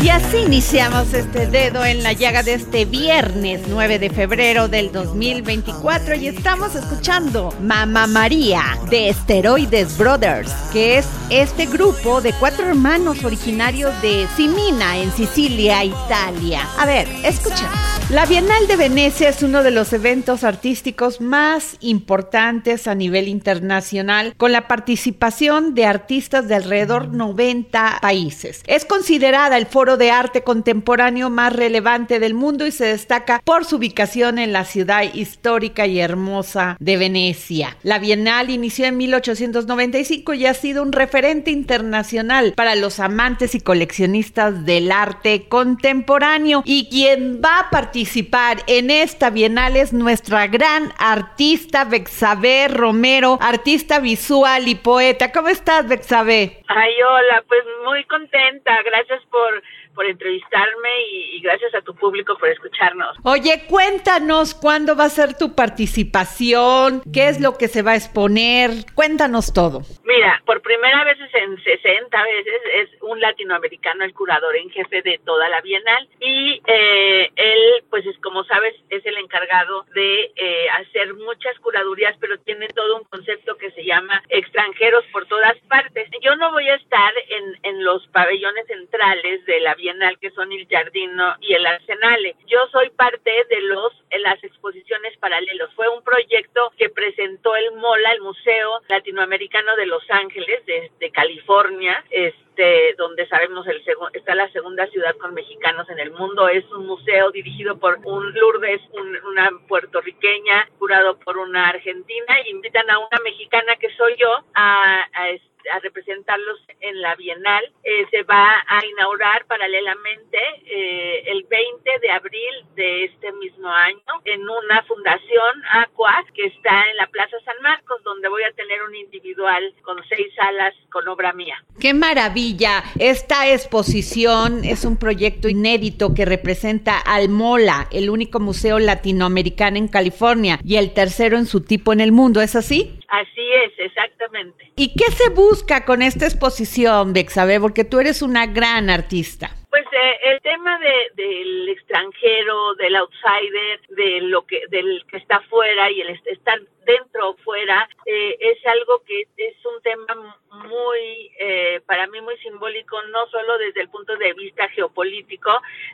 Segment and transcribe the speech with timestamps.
[0.00, 4.92] Y así iniciamos este dedo en la llaga de este viernes 9 de febrero del
[4.92, 12.66] 2024 y estamos escuchando Mamá María de Steroides Brothers, que es este grupo de cuatro
[12.66, 16.68] hermanos originarios de Simina en Sicilia, Italia.
[16.78, 17.68] A ver, escucha.
[18.10, 24.32] La Bienal de Venecia es uno de los eventos artísticos más importantes a nivel internacional
[24.38, 28.62] con la participación de artistas de alrededor 90 países.
[28.66, 33.64] Es considerada el foro de arte contemporáneo más relevante del mundo y se destaca por
[33.64, 37.76] su ubicación en la ciudad histórica y hermosa de Venecia.
[37.82, 43.60] La Bienal inició en 1895 y ha sido un referente internacional para los amantes y
[43.60, 50.92] coleccionistas del arte contemporáneo y quien va a participar en esta Bienal es nuestra gran
[50.98, 55.32] artista Bexabe Romero, artista visual y poeta.
[55.32, 56.62] ¿Cómo estás, Bexabe?
[56.68, 58.82] Ay, hola, pues muy contenta.
[58.84, 59.62] Gracias por
[59.98, 63.16] por entrevistarme y, gracias a tu público por escucharnos.
[63.24, 67.96] Oye, cuéntanos cuándo va a ser tu participación, qué es lo que se va a
[67.96, 69.82] exponer, cuéntanos todo.
[70.04, 75.18] Mira, por primera vez en 60 veces es un latinoamericano el curador en jefe de
[75.24, 80.66] toda la Bienal y eh, él, pues es como sabes, es el encargado de eh,
[80.80, 86.08] hacer muchas curadurías, pero tiene todo un concepto que se llama extranjeros por todas partes.
[86.22, 89.87] Yo no voy a estar en, en los pabellones centrales de la Bienal
[90.20, 92.36] que son el Giardino y el Arsenale.
[92.46, 95.72] Yo soy parte de los las exposiciones paralelos.
[95.74, 102.04] Fue un proyecto que presentó el MOLA, el Museo Latinoamericano de Los Ángeles, de, California,
[102.10, 103.82] este, donde sabemos el
[104.12, 106.48] está la segunda ciudad con mexicanos en el mundo.
[106.48, 108.80] Es un museo dirigido por un Lourdes,
[109.24, 115.06] una puertorriqueña, curado por una argentina, e invitan a una mexicana que soy yo a,
[115.12, 115.30] a
[115.78, 117.64] a representarlos en la Bienal.
[117.84, 123.98] Eh, se va a inaugurar paralelamente eh, el 20 de abril de este mismo año
[124.24, 128.82] en una fundación Aqua que está en la Plaza San Marcos, donde voy a tener
[128.82, 131.62] un individual con seis salas con obra mía.
[131.80, 132.82] ¡Qué maravilla!
[132.98, 139.88] Esta exposición es un proyecto inédito que representa al MOLA, el único museo latinoamericano en
[139.88, 142.40] California y el tercero en su tipo en el mundo.
[142.40, 142.98] ¿Es así?
[143.08, 144.70] Así es, exactamente.
[144.76, 147.60] ¿Y qué se busca con esta exposición, Bexabe?
[147.60, 149.50] Porque tú eres una gran artista.
[149.68, 155.40] Pues eh, el tema de, del extranjero, del outsider, de lo que, del que está
[155.42, 161.30] fuera y el estar dentro o fuera, eh, es algo que es un tema muy,
[161.38, 165.50] eh, para mí muy simbólico, no solo desde el punto de vista geopolítico,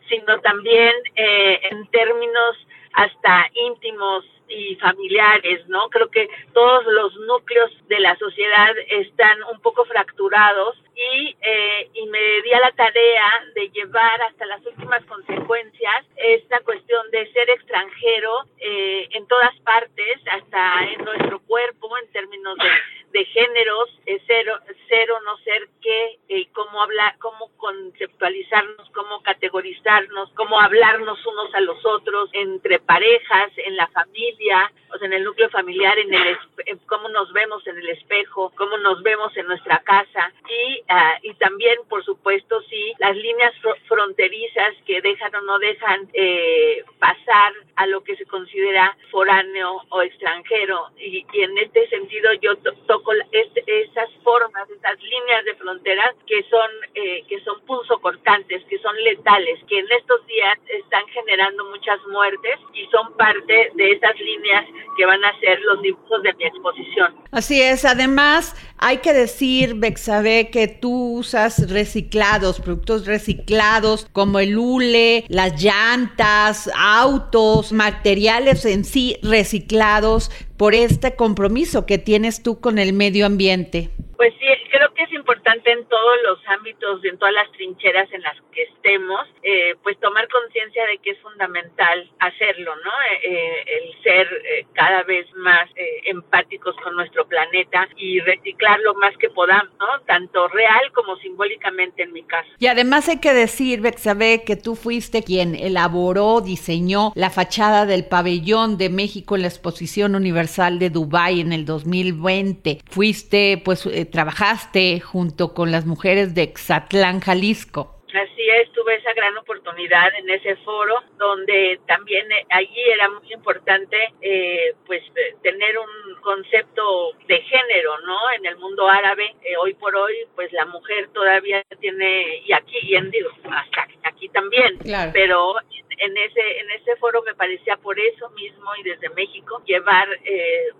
[0.09, 2.57] sino también en términos
[2.93, 5.89] hasta íntimos y familiares, ¿no?
[5.91, 12.07] Creo que todos los núcleos de la sociedad están un poco fracturados y, eh, y
[12.07, 17.51] me di a la tarea de llevar hasta las últimas consecuencias esta cuestión de ser
[17.51, 24.21] extranjero eh, en todas partes, hasta en nuestro cuerpo, en términos de, de géneros, eh,
[24.27, 24.59] cero,
[24.89, 31.61] cero, no ser qué, eh, cómo hablar, cómo conceptualizarnos, cómo categorizarnos, cómo hablarnos unos a
[31.61, 36.39] los otros, entre parejas, en la familia, o en el núcleo familiar, en el
[36.87, 40.33] cómo nos vemos en el espejo, cómo nos vemos en nuestra casa.
[40.49, 43.53] Y, ah, y también, por supuesto, sí, las líneas
[43.87, 50.03] fronterizas que dejan o no dejan eh, pasar a lo que se considera foráneo o
[50.03, 50.91] extranjero.
[50.99, 56.71] Y, en este sentido yo toco este, esas formas, esas líneas de fronteras que son,
[56.95, 62.59] eh, que son punzocortantes, que son letales, que en estos días están generando muchas muertes
[62.73, 64.65] y son parte de esas líneas
[64.97, 67.15] que van a ser los dibujos de mi exposición.
[67.33, 74.59] Así es, además hay que decir, Bexabe, que tú usas reciclados, productos reciclados como el
[74.59, 82.79] hule, las llantas, autos, materiales en sí reciclados por este compromiso que tienes tú con
[82.79, 83.91] el medio ambiente.
[84.17, 85.04] Pues sí, creo que
[85.45, 89.99] importante en todos los ámbitos, en todas las trincheras en las que estemos, eh, pues
[90.01, 92.91] tomar conciencia de que es fundamental hacerlo, ¿no?
[92.91, 94.29] Eh, eh, el ser
[94.73, 95.69] cada vez más
[96.05, 100.01] empáticos con nuestro planeta y reciclar lo más que podamos, ¿no?
[100.07, 102.49] Tanto real como simbólicamente en mi caso.
[102.59, 108.07] Y además hay que decir, Bexabe, que tú fuiste quien elaboró, diseñó la fachada del
[108.07, 112.81] pabellón de México en la Exposición Universal de Dubái en el 2020.
[112.89, 117.95] Fuiste, pues, trabajaste junto con las mujeres de Xatlán, Jalisco.
[118.15, 123.33] Así es, tuve esa gran oportunidad en ese foro donde también eh, allí era muy
[123.33, 128.17] importante eh, pues eh, tener un concepto de género, ¿no?
[128.39, 132.95] En el mundo árabe hoy por hoy pues la mujer todavía tiene y aquí y
[132.95, 134.79] en digo hasta aquí también,
[135.13, 135.57] pero
[135.99, 140.09] en ese en ese foro me parecía por eso mismo y desde México llevar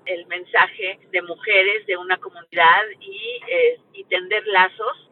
[0.07, 3.41] el mensaje de mujeres de una comunidad y,
[3.93, 5.11] y tender lazos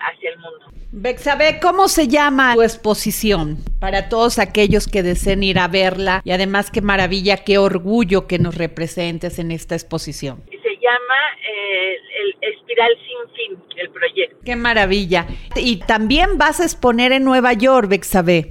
[0.00, 0.66] hacia el mundo.
[0.92, 3.58] Bexabe, ¿cómo se llama tu exposición?
[3.78, 8.40] Para todos aquellos que deseen ir a verla y además qué maravilla, qué orgullo que
[8.40, 10.42] nos representes en esta exposición.
[10.50, 11.14] Se llama
[11.48, 14.36] eh, el Espiral Sin Fin, el proyecto.
[14.44, 15.26] Qué maravilla.
[15.54, 18.46] Y también vas a exponer en Nueva York, Bexabe.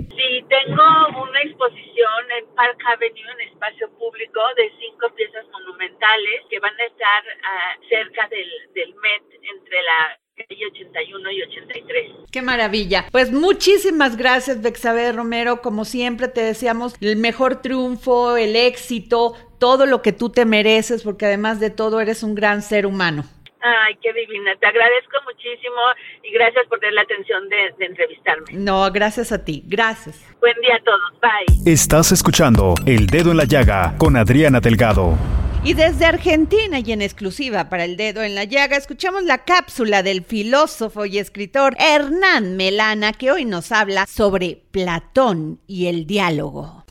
[1.40, 6.84] Una exposición en Park Avenue, en espacio público, de cinco piezas monumentales que van a
[6.84, 10.20] estar ah, cerca del, del Met, entre la
[10.50, 12.12] 81 y 83.
[12.32, 13.06] Qué maravilla.
[13.12, 15.62] Pues muchísimas gracias, Bexabe Romero.
[15.62, 21.04] Como siempre, te deseamos el mejor triunfo, el éxito, todo lo que tú te mereces,
[21.04, 23.24] porque además de todo eres un gran ser humano.
[23.62, 24.56] Ay, qué divina.
[24.60, 25.76] Te agradezco muchísimo
[26.24, 28.46] y gracias por tener la atención de, de, entrevistarme.
[28.54, 29.64] No, gracias a ti.
[29.66, 30.24] Gracias.
[30.40, 31.20] Buen día a todos.
[31.22, 31.72] Bye.
[31.74, 35.18] Estás escuchando El Dedo en la Llaga con Adriana Delgado.
[35.62, 40.04] Y desde Argentina y en exclusiva para el dedo en la llaga, escuchamos la cápsula
[40.04, 46.86] del filósofo y escritor Hernán Melana, que hoy nos habla sobre Platón y el diálogo.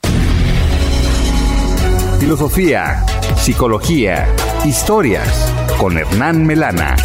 [2.20, 3.06] Filosofía,
[3.38, 4.26] psicología,
[4.66, 6.96] historias con Hernán Melana.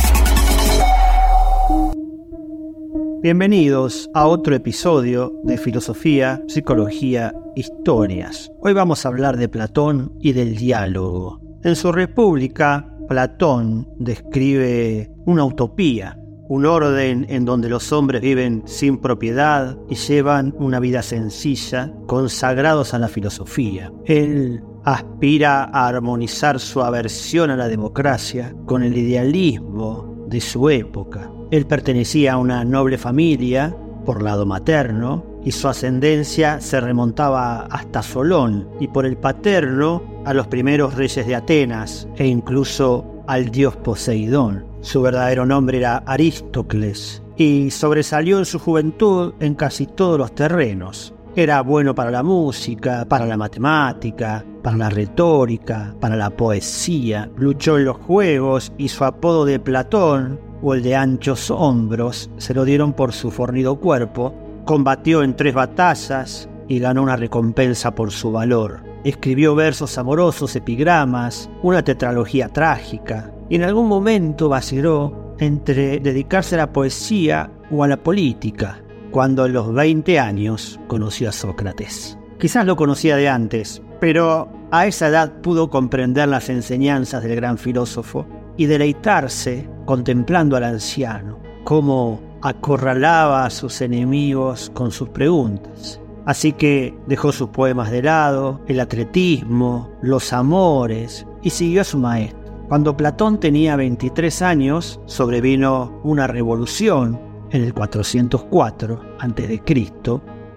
[3.22, 8.52] Bienvenidos a otro episodio de Filosofía, Psicología, Historias.
[8.60, 11.40] Hoy vamos a hablar de Platón y del diálogo.
[11.64, 16.18] En su República, Platón describe una utopía,
[16.50, 22.94] un orden en donde los hombres viven sin propiedad y llevan una vida sencilla, consagrados
[22.94, 23.94] a la filosofía.
[24.06, 31.30] Él aspira a armonizar su aversión a la democracia con el idealismo de su época.
[31.52, 33.76] Él pertenecía a una noble familia
[34.06, 40.34] por lado materno y su ascendencia se remontaba hasta Solón y por el paterno a
[40.34, 44.66] los primeros reyes de Atenas e incluso al dios Poseidón.
[44.82, 51.13] Su verdadero nombre era Aristócles y sobresalió en su juventud en casi todos los terrenos.
[51.36, 57.28] Era bueno para la música, para la matemática, para la retórica, para la poesía.
[57.38, 62.54] Luchó en los juegos y su apodo de Platón o el de anchos hombros se
[62.54, 64.32] lo dieron por su fornido cuerpo.
[64.66, 68.84] Combatió en tres batallas y ganó una recompensa por su valor.
[69.04, 76.60] Escribió versos amorosos, epigramas, una tetralogía trágica, y en algún momento vaciló entre dedicarse a
[76.60, 78.83] la poesía o a la política,
[79.14, 82.18] cuando a los 20 años conoció a Sócrates.
[82.38, 87.58] Quizás lo conocía de antes, pero a esa edad pudo comprender las enseñanzas del gran
[87.58, 88.26] filósofo
[88.58, 96.98] y deleitarse contemplando al anciano, cómo acorralaba a sus enemigos con sus preguntas Así que
[97.06, 102.40] dejó sus poemas de lado, el atletismo, los amores y siguió a su maestro.
[102.70, 107.20] Cuando Platón tenía 23 años, sobrevino una revolución
[107.54, 109.62] en el 404 a.C.,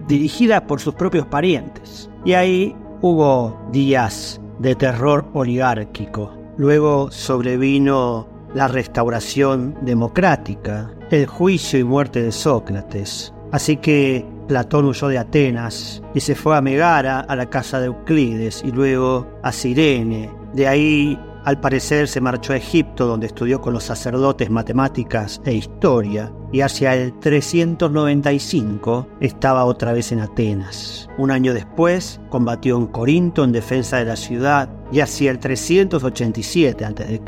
[0.07, 2.09] dirigida por sus propios parientes.
[2.25, 6.33] Y ahí hubo días de terror oligárquico.
[6.57, 13.33] Luego sobrevino la restauración democrática, el juicio y muerte de Sócrates.
[13.51, 17.87] Así que Platón huyó de Atenas y se fue a Megara, a la casa de
[17.87, 20.31] Euclides, y luego a Cirene.
[20.53, 25.53] De ahí, al parecer, se marchó a Egipto, donde estudió con los sacerdotes matemáticas e
[25.53, 31.07] historia, y hacia el 395 estaba otra vez en Atenas.
[31.17, 36.83] Un año después, combatió en Corinto en defensa de la ciudad, y hacia el 387
[36.83, 37.21] a.C.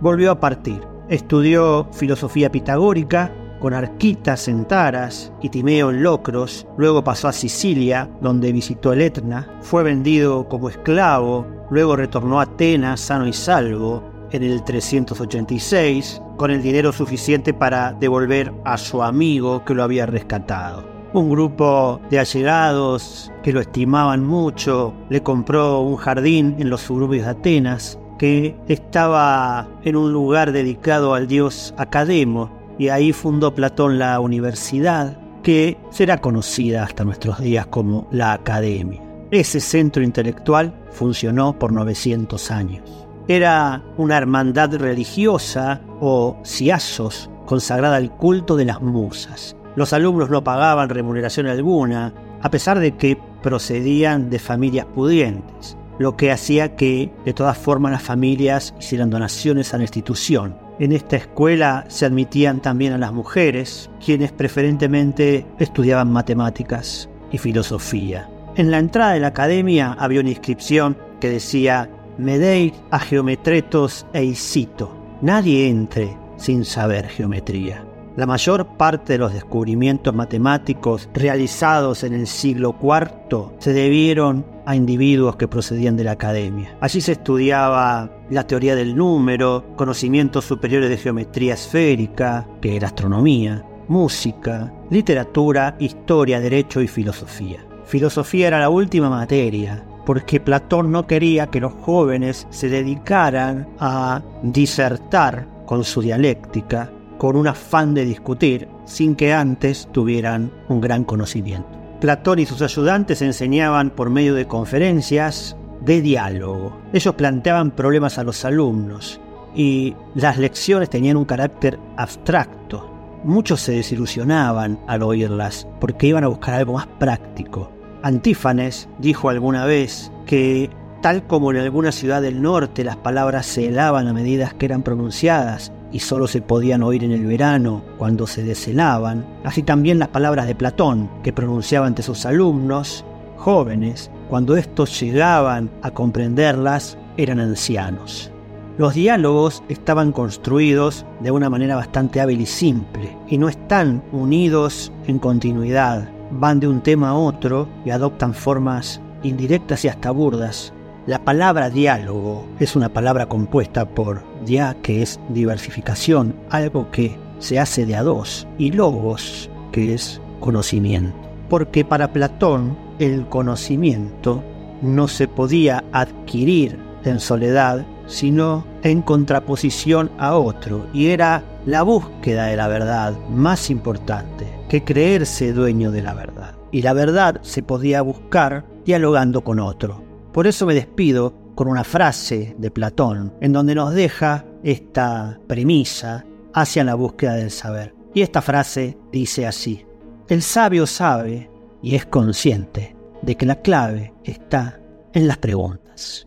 [0.00, 0.80] volvió a partir.
[1.08, 3.32] Estudió filosofía pitagórica
[3.64, 9.00] con Arquitas en Taras y Timeo en Locros, luego pasó a Sicilia, donde visitó el
[9.00, 14.02] Etna, fue vendido como esclavo, luego retornó a Atenas sano y salvo
[14.32, 20.04] en el 386, con el dinero suficiente para devolver a su amigo que lo había
[20.04, 20.84] rescatado.
[21.14, 27.24] Un grupo de allegados que lo estimaban mucho le compró un jardín en los suburbios
[27.24, 33.98] de Atenas que estaba en un lugar dedicado al dios Academo, y ahí fundó Platón
[33.98, 39.02] la universidad que será conocida hasta nuestros días como la Academia.
[39.30, 43.06] Ese centro intelectual funcionó por 900 años.
[43.28, 49.56] Era una hermandad religiosa o siasos consagrada al culto de las musas.
[49.76, 56.16] Los alumnos no pagaban remuneración alguna, a pesar de que procedían de familias pudientes, lo
[56.16, 60.56] que hacía que de todas formas las familias hicieran donaciones a la institución.
[60.80, 68.28] En esta escuela se admitían también a las mujeres, quienes preferentemente estudiaban matemáticas y filosofía.
[68.56, 71.88] En la entrada de la academia había una inscripción que decía
[72.18, 74.96] Medei a geometretos e isito.
[75.22, 77.84] Nadie entre sin saber geometría.
[78.16, 84.76] La mayor parte de los descubrimientos matemáticos realizados en el siglo IV se debieron a
[84.76, 86.76] individuos que procedían de la academia.
[86.80, 93.64] Allí se estudiaba la teoría del número, conocimientos superiores de geometría esférica, que era astronomía,
[93.88, 97.64] música, literatura, historia, derecho y filosofía.
[97.84, 104.22] Filosofía era la última materia, porque Platón no quería que los jóvenes se dedicaran a
[104.42, 111.04] disertar con su dialéctica con un afán de discutir sin que antes tuvieran un gran
[111.04, 111.68] conocimiento.
[112.00, 116.76] Platón y sus ayudantes enseñaban por medio de conferencias de diálogo.
[116.92, 119.20] Ellos planteaban problemas a los alumnos
[119.54, 122.90] y las lecciones tenían un carácter abstracto.
[123.22, 127.70] Muchos se desilusionaban al oírlas porque iban a buscar algo más práctico.
[128.02, 133.66] Antífanes dijo alguna vez que tal como en alguna ciudad del norte las palabras se
[133.66, 138.26] helaban a medida que eran pronunciadas y solo se podían oír en el verano cuando
[138.26, 143.04] se deshelaban, así también las palabras de Platón que pronunciaba ante sus alumnos,
[143.36, 148.30] jóvenes, cuando estos llegaban a comprenderlas, eran ancianos.
[148.76, 154.92] Los diálogos estaban construidos de una manera bastante hábil y simple, y no están unidos
[155.06, 160.72] en continuidad, van de un tema a otro y adoptan formas indirectas y hasta burdas,
[161.06, 167.58] la palabra diálogo es una palabra compuesta por dia, que es diversificación, algo que se
[167.58, 171.14] hace de a dos, y logos, que es conocimiento.
[171.50, 174.42] Porque para Platón el conocimiento
[174.82, 182.46] no se podía adquirir en soledad, sino en contraposición a otro, y era la búsqueda
[182.46, 186.54] de la verdad más importante que creerse dueño de la verdad.
[186.70, 190.02] Y la verdad se podía buscar dialogando con otro.
[190.32, 196.24] Por eso me despido con una frase de Platón, en donde nos deja esta premisa
[196.52, 197.94] hacia la búsqueda del saber.
[198.12, 199.84] Y esta frase dice así,
[200.28, 201.50] el sabio sabe
[201.84, 204.80] y es consciente de que la clave está
[205.12, 206.26] en las preguntas.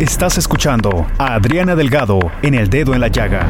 [0.00, 3.46] Estás escuchando a Adriana Delgado en El Dedo en la Llaga.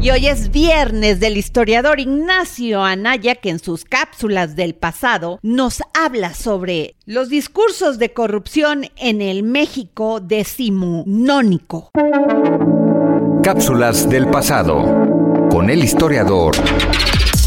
[0.00, 5.80] Y hoy es viernes del historiador Ignacio Anaya que en sus cápsulas del pasado nos
[5.94, 11.90] habla sobre los discursos de corrupción en el México decimonónico.
[13.44, 14.82] Cápsulas del pasado
[15.50, 16.56] con el historiador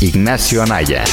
[0.01, 1.03] Ignacio Anaya.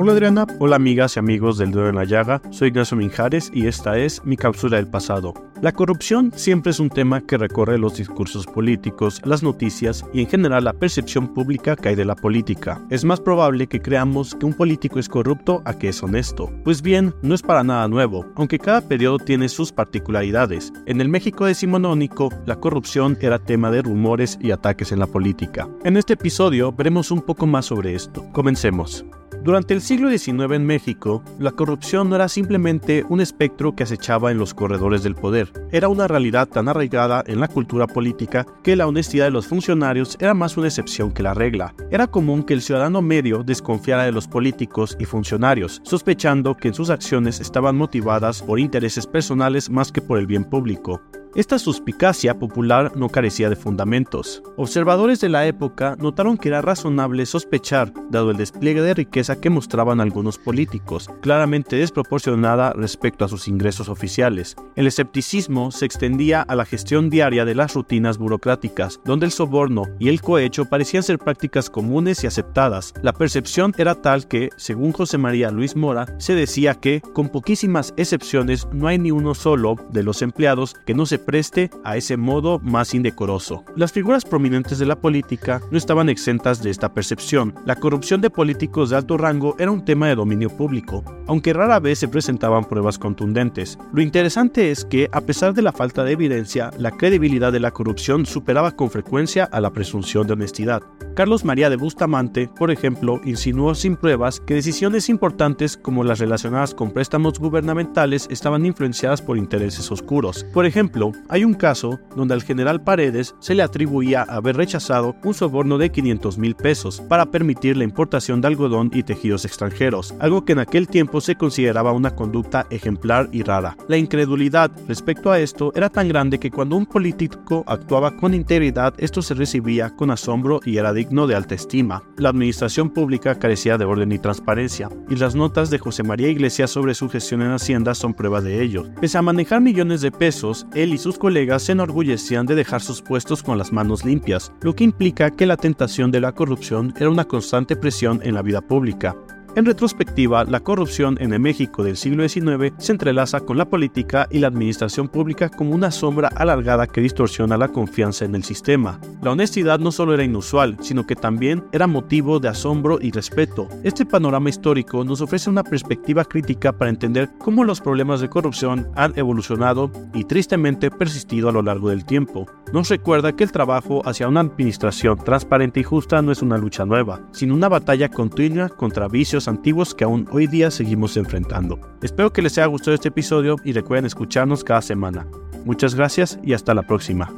[0.00, 3.66] Hola Adriana, hola amigas y amigos del Dedo en la Llaga, soy Ignacio Minjares y
[3.66, 5.34] esta es mi cápsula del pasado.
[5.60, 10.28] La corrupción siempre es un tema que recorre los discursos políticos, las noticias y en
[10.28, 12.80] general la percepción pública que hay de la política.
[12.90, 16.48] Es más probable que creamos que un político es corrupto a que es honesto.
[16.62, 20.72] Pues bien, no es para nada nuevo, aunque cada periodo tiene sus particularidades.
[20.86, 25.68] En el México decimonónico, la corrupción era tema de rumores y ataques en la política.
[25.82, 28.24] En este episodio veremos un poco más sobre esto.
[28.32, 29.04] Comencemos.
[29.44, 34.30] Durante el siglo XIX en México, la corrupción no era simplemente un espectro que acechaba
[34.30, 38.76] en los corredores del poder, era una realidad tan arraigada en la cultura política que
[38.76, 41.74] la honestidad de los funcionarios era más una excepción que la regla.
[41.90, 46.74] Era común que el ciudadano medio desconfiara de los políticos y funcionarios, sospechando que en
[46.74, 51.00] sus acciones estaban motivadas por intereses personales más que por el bien público.
[51.38, 54.42] Esta suspicacia popular no carecía de fundamentos.
[54.56, 59.48] Observadores de la época notaron que era razonable sospechar, dado el despliegue de riqueza que
[59.48, 64.56] mostraban algunos políticos, claramente desproporcionada respecto a sus ingresos oficiales.
[64.74, 69.84] El escepticismo se extendía a la gestión diaria de las rutinas burocráticas, donde el soborno
[70.00, 72.94] y el cohecho parecían ser prácticas comunes y aceptadas.
[73.00, 77.94] La percepción era tal que, según José María Luis Mora, se decía que, con poquísimas
[77.96, 82.16] excepciones, no hay ni uno solo de los empleados que no se preste a ese
[82.16, 83.62] modo más indecoroso.
[83.76, 87.54] Las figuras prominentes de la política no estaban exentas de esta percepción.
[87.66, 91.80] La corrupción de políticos de alto rango era un tema de dominio público, aunque rara
[91.80, 93.78] vez se presentaban pruebas contundentes.
[93.92, 97.72] Lo interesante es que, a pesar de la falta de evidencia, la credibilidad de la
[97.72, 100.82] corrupción superaba con frecuencia a la presunción de honestidad.
[101.14, 106.74] Carlos María de Bustamante, por ejemplo, insinuó sin pruebas que decisiones importantes como las relacionadas
[106.74, 110.46] con préstamos gubernamentales estaban influenciadas por intereses oscuros.
[110.54, 115.34] Por ejemplo, hay un caso donde al general Paredes se le atribuía haber rechazado un
[115.34, 120.44] soborno de 500 mil pesos para permitir la importación de algodón y tejidos extranjeros, algo
[120.44, 123.76] que en aquel tiempo se consideraba una conducta ejemplar y rara.
[123.88, 128.94] La incredulidad respecto a esto era tan grande que cuando un político actuaba con integridad,
[128.98, 132.02] esto se recibía con asombro y era digno de alta estima.
[132.16, 136.70] La administración pública carecía de orden y transparencia, y las notas de José María Iglesias
[136.70, 138.84] sobre su gestión en Hacienda son prueba de ello.
[139.00, 143.42] Pese a manejar millones de pesos, él sus colegas se enorgullecían de dejar sus puestos
[143.42, 147.24] con las manos limpias, lo que implica que la tentación de la corrupción era una
[147.24, 149.16] constante presión en la vida pública.
[149.58, 154.28] En retrospectiva, la corrupción en el México del siglo XIX se entrelaza con la política
[154.30, 159.00] y la administración pública como una sombra alargada que distorsiona la confianza en el sistema.
[159.20, 163.68] La honestidad no solo era inusual, sino que también era motivo de asombro y respeto.
[163.82, 168.86] Este panorama histórico nos ofrece una perspectiva crítica para entender cómo los problemas de corrupción
[168.94, 172.46] han evolucionado y tristemente persistido a lo largo del tiempo.
[172.72, 176.84] Nos recuerda que el trabajo hacia una administración transparente y justa no es una lucha
[176.84, 181.80] nueva, sino una batalla continua contra vicios antiguos que aún hoy día seguimos enfrentando.
[182.02, 185.26] Espero que les haya gustado este episodio y recuerden escucharnos cada semana.
[185.64, 187.32] Muchas gracias y hasta la próxima.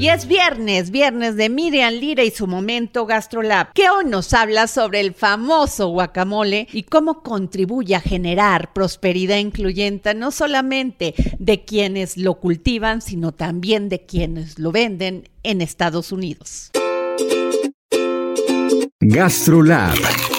[0.00, 4.66] Y es viernes, viernes de Miriam Lira y su momento GastroLab, que hoy nos habla
[4.66, 12.16] sobre el famoso guacamole y cómo contribuye a generar prosperidad incluyente no solamente de quienes
[12.16, 16.70] lo cultivan, sino también de quienes lo venden en Estados Unidos.
[19.00, 20.29] GastroLab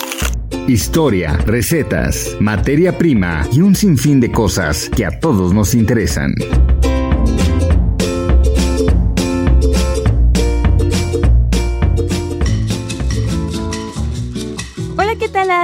[0.71, 6.33] Historia, recetas, materia prima y un sinfín de cosas que a todos nos interesan.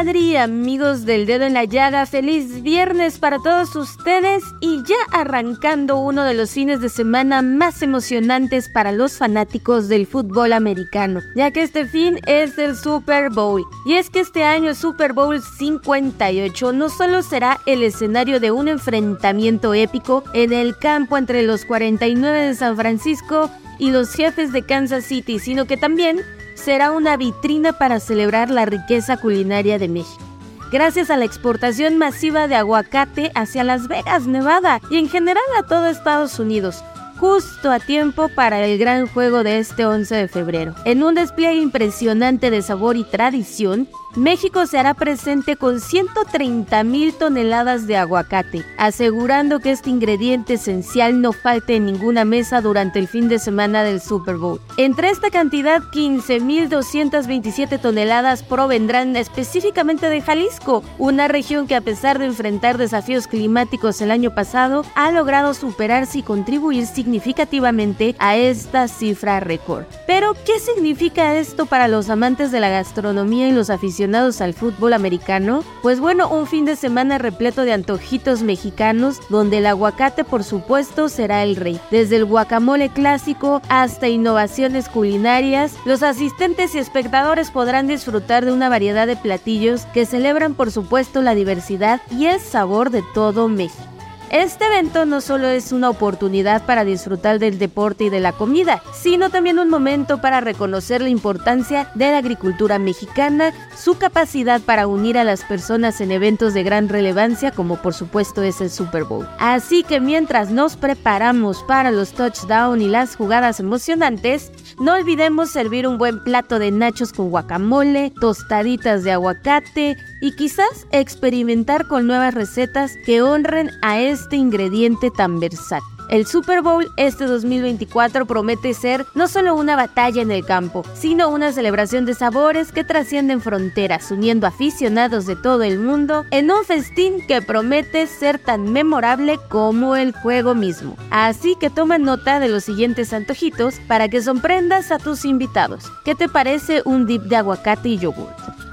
[0.07, 6.23] Amigos del dedo en la llaga, feliz viernes para todos ustedes y ya arrancando uno
[6.23, 11.61] de los fines de semana más emocionantes para los fanáticos del fútbol americano, ya que
[11.61, 13.65] este fin es el Super Bowl.
[13.85, 18.51] Y es que este año el Super Bowl 58 no solo será el escenario de
[18.51, 24.53] un enfrentamiento épico en el campo entre los 49 de San Francisco y los jefes
[24.53, 26.21] de Kansas City, sino que también
[26.57, 30.23] será una vitrina para celebrar la riqueza culinaria de México.
[30.71, 35.63] Gracias a la exportación masiva de aguacate hacia Las Vegas, Nevada y en general a
[35.63, 36.83] todo Estados Unidos,
[37.19, 40.75] justo a tiempo para el gran juego de este 11 de febrero.
[40.83, 47.13] En un despliegue impresionante de sabor y tradición, México se hará presente con 130 mil
[47.13, 53.07] toneladas de aguacate, asegurando que este ingrediente esencial no falte en ninguna mesa durante el
[53.07, 54.59] fin de semana del Super Bowl.
[54.77, 62.25] Entre esta cantidad, 15.227 toneladas provendrán específicamente de Jalisco, una región que a pesar de
[62.25, 69.41] enfrentar desafíos climáticos el año pasado, ha logrado superarse y contribuir significativamente a esta cifra
[69.41, 69.85] récord.
[70.07, 74.93] Pero, ¿qué significa esto para los amantes de la gastronomía y los aficionados al fútbol
[74.93, 75.65] americano?
[75.81, 81.09] Pues bueno, un fin de semana repleto de antojitos mexicanos donde el aguacate por supuesto
[81.09, 81.77] será el rey.
[81.91, 88.69] Desde el guacamole clásico hasta innovaciones culinarias, los asistentes y espectadores podrán disfrutar de una
[88.69, 93.96] variedad de platillos que celebran por supuesto la diversidad y el sabor de todo México.
[94.31, 98.83] Este evento no solo es una oportunidad para disfrutar del deporte y de la comida,
[98.93, 104.85] sino también un momento para reconocer la importancia de la agricultura mexicana, su capacidad para
[104.85, 109.05] unir a las personas en eventos de gran relevancia como por supuesto es el Super
[109.05, 109.25] Bowl.
[109.39, 115.87] Así que mientras nos preparamos para los touchdowns y las jugadas emocionantes, no olvidemos servir
[115.87, 122.33] un buen plato de nachos con guacamole, tostaditas de aguacate, y quizás experimentar con nuevas
[122.33, 125.97] recetas que honren a este ingrediente tan versátil.
[126.09, 131.27] El Super Bowl este 2024 promete ser no solo una batalla en el campo, sino
[131.27, 136.63] una celebración de sabores que trascienden fronteras, uniendo aficionados de todo el mundo en un
[136.63, 140.95] festín que promete ser tan memorable como el juego mismo.
[141.11, 145.91] Así que toma nota de los siguientes antojitos para que sorprendas a tus invitados.
[146.05, 148.29] ¿Qué te parece un dip de aguacate y yogur?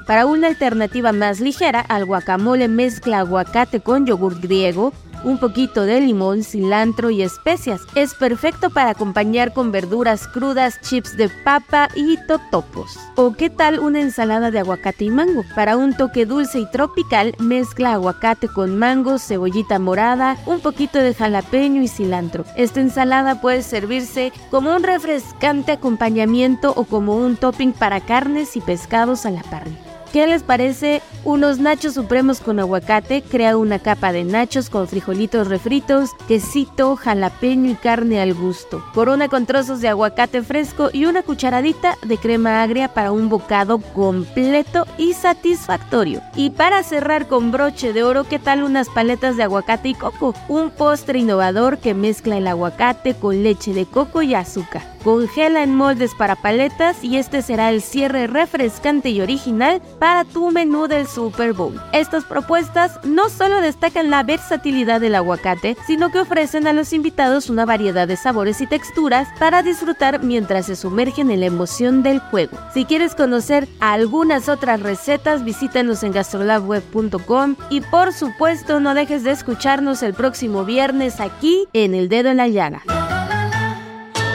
[0.06, 4.92] Para una alternativa más ligera, al guacamole mezcla aguacate con yogur griego,
[5.24, 7.80] un poquito de limón, cilantro y especias.
[7.94, 12.98] Es perfecto para acompañar con verduras crudas, chips de papa y totopos.
[13.16, 15.42] ¿O qué tal una ensalada de aguacate y mango?
[15.54, 21.14] Para un toque dulce y tropical, mezcla aguacate con mango, cebollita morada, un poquito de
[21.14, 22.44] jalapeño y cilantro.
[22.58, 28.60] Esta ensalada puede servirse como un refrescante acompañamiento o como un topping para carnes y
[28.60, 29.93] pescados a la parrilla.
[30.14, 31.02] ¿Qué les parece?
[31.26, 37.70] Unos nachos supremos con aguacate, crea una capa de nachos con frijolitos refritos, quesito, jalapeño
[37.70, 38.84] y carne al gusto.
[38.92, 43.78] Corona con trozos de aguacate fresco y una cucharadita de crema agria para un bocado
[43.78, 46.20] completo y satisfactorio.
[46.36, 50.34] Y para cerrar con broche de oro, ¿qué tal unas paletas de aguacate y coco?
[50.48, 54.94] Un postre innovador que mezcla el aguacate con leche de coco y azúcar.
[55.04, 60.50] Congela en moldes para paletas y este será el cierre refrescante y original para tu
[60.50, 61.80] menú del Super Bowl.
[61.92, 67.50] Estas propuestas no solo destacan la versatilidad del aguacate, sino que ofrecen a los invitados
[67.50, 72.18] una variedad de sabores y texturas para disfrutar mientras se sumergen en la emoción del
[72.18, 72.58] juego.
[72.72, 79.30] Si quieres conocer algunas otras recetas, visítanos en gastrolabweb.com y por supuesto no dejes de
[79.30, 82.82] escucharnos el próximo viernes aquí en El Dedo en la Llaga.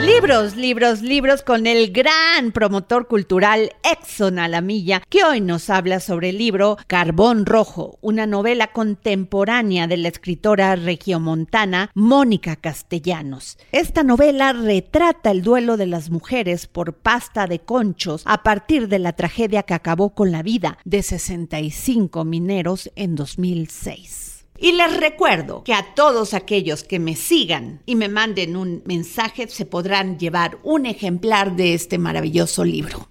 [0.04, 6.30] Libros, libros, libros con el gran promotor cultural Exxon Alamilla, que hoy nos habla sobre
[6.30, 13.58] el libro Carbón Rojo, una novela contemporánea de la escritora regiomontana Mónica Castellanos.
[13.72, 19.00] Esta novela retrata el duelo de las mujeres por pasta de conchos a partir de
[19.00, 24.29] la tragedia que acabó con la vida de 65 mineros en 2006.
[24.62, 29.48] Y les recuerdo que a todos aquellos que me sigan y me manden un mensaje
[29.48, 33.06] se podrán llevar un ejemplar de este maravilloso libro.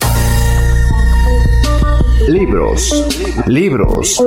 [2.27, 2.93] Libros,
[3.47, 4.23] libros,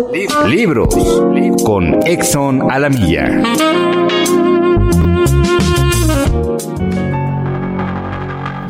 [0.48, 4.01] libros, con Exxon Alamilla.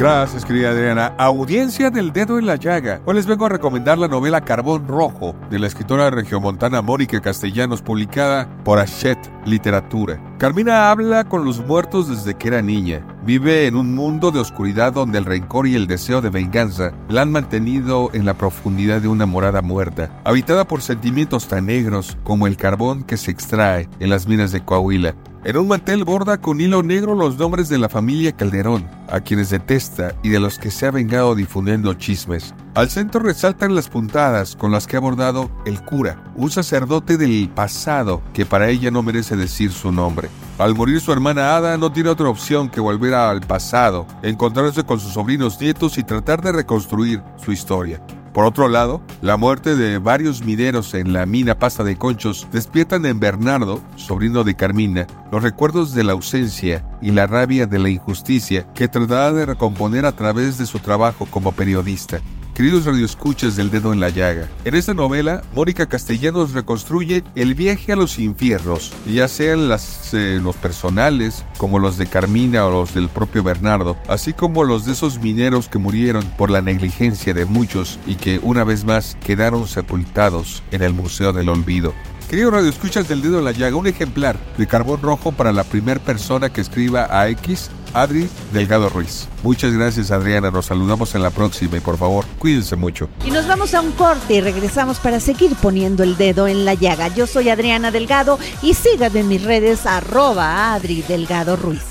[0.02, 1.14] Gracias, querida Adriana.
[1.16, 3.00] Audiencia del dedo en la llaga.
[3.04, 7.82] Hoy les vengo a recomendar la novela Carbón Rojo de la escritora regiomontana Mónica Castellanos,
[7.82, 10.20] publicada por Hachette Literatura.
[10.38, 13.06] Carmina habla con los muertos desde que era niña.
[13.24, 17.22] Vive en un mundo de oscuridad donde el rencor y el deseo de venganza la
[17.22, 22.48] han mantenido en la profundidad de una morada muerta, habitada por sentimientos tan negros como
[22.48, 25.14] el carbón que se extrae en las minas de Coahuila.
[25.44, 29.50] En un mantel borda con hilo negro los nombres de la familia Calderón, a quienes
[29.50, 32.54] detesta y de los que se ha vengado difundiendo chismes.
[32.74, 37.48] Al centro resaltan las puntadas con las que ha abordado el cura, un sacerdote del
[37.48, 40.28] pasado que para ella no merece decir su nombre.
[40.58, 45.00] Al morir su hermana Ada no tiene otra opción que volver al pasado, encontrarse con
[45.00, 48.00] sus sobrinos nietos y tratar de reconstruir su historia.
[48.32, 53.04] Por otro lado, la muerte de varios mineros en la mina Pasta de Conchos despiertan
[53.04, 57.90] en Bernardo, sobrino de Carmina, los recuerdos de la ausencia y la rabia de la
[57.90, 62.20] injusticia que tratará de recomponer a través de su trabajo como periodista.
[62.54, 67.92] Queridos radioescuchas del dedo en la llaga, en esta novela, Mónica Castellanos reconstruye el viaje
[67.92, 69.70] a los infiernos, ya sean
[70.12, 74.84] eh, los personales, como los de Carmina o los del propio Bernardo, así como los
[74.84, 79.16] de esos mineros que murieron por la negligencia de muchos y que una vez más
[79.24, 81.94] quedaron sepultados en el Museo del Olvido.
[82.28, 86.00] Queridos radioescuchas del dedo en la llaga, un ejemplar de carbón rojo para la primera
[86.00, 89.28] persona que escriba a X Adri Delgado Ruiz.
[89.42, 93.08] Muchas gracias Adriana, nos saludamos en la próxima y por favor cuídense mucho.
[93.24, 96.74] Y nos vamos a un corte y regresamos para seguir poniendo el dedo en la
[96.74, 97.08] llaga.
[97.08, 101.82] Yo soy Adriana Delgado y síganme en mis redes arroba Adri Delgado Ruiz.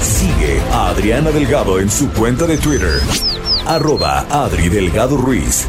[0.00, 3.00] Sigue a Adriana Delgado en su cuenta de Twitter
[3.66, 5.68] arroba Adri Delgado Ruiz.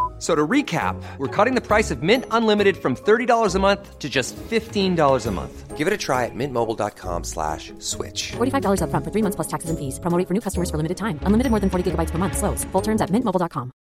[0.21, 4.07] So to recap, we're cutting the price of Mint Unlimited from $30 a month to
[4.07, 5.75] just $15 a month.
[5.75, 8.33] Give it a try at mintmobile.com slash switch.
[8.33, 9.97] $45 up front for three months plus taxes and fees.
[9.99, 11.17] Promoting for new customers for limited time.
[11.25, 12.37] Unlimited more than 40 gigabytes per month.
[12.37, 12.63] Slows.
[12.65, 13.71] Full terms at mintmobile.com.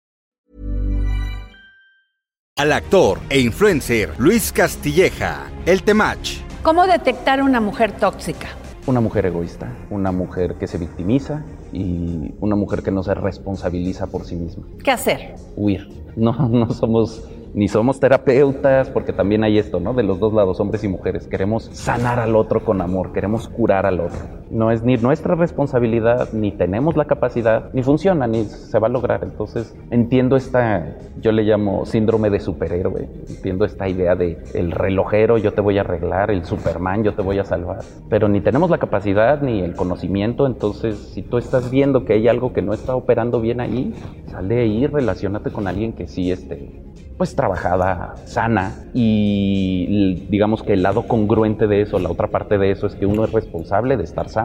[2.56, 6.40] Al actor e influencer Luis Castilleja, el Temach.
[6.62, 8.48] ¿Cómo detectar una mujer tóxica?
[8.86, 14.06] Una mujer egoísta, una mujer que se victimiza y una mujer que no se responsabiliza
[14.06, 14.64] por sí misma.
[14.82, 15.36] ¿Qué hacer?
[15.54, 15.99] Huir.
[16.20, 19.92] No, no somos ni somos terapeutas, porque también hay esto, ¿no?
[19.94, 21.26] De los dos lados, hombres y mujeres.
[21.26, 24.39] Queremos sanar al otro con amor, queremos curar al otro.
[24.50, 28.90] No es ni nuestra responsabilidad, ni tenemos la capacidad, ni funciona, ni se va a
[28.90, 29.22] lograr.
[29.22, 33.08] Entonces, entiendo esta, yo le llamo síndrome de superhéroe.
[33.28, 37.22] Entiendo esta idea de el relojero, yo te voy a arreglar, el Superman, yo te
[37.22, 37.78] voy a salvar.
[38.08, 40.46] Pero ni tenemos la capacidad ni el conocimiento.
[40.46, 43.94] Entonces, si tú estás viendo que hay algo que no está operando bien ahí,
[44.26, 50.82] sale ahí, relacionate con alguien que sí esté pues trabajada, sana y digamos que el
[50.82, 54.04] lado congruente de eso, la otra parte de eso es que uno es responsable de
[54.04, 54.39] estar sano,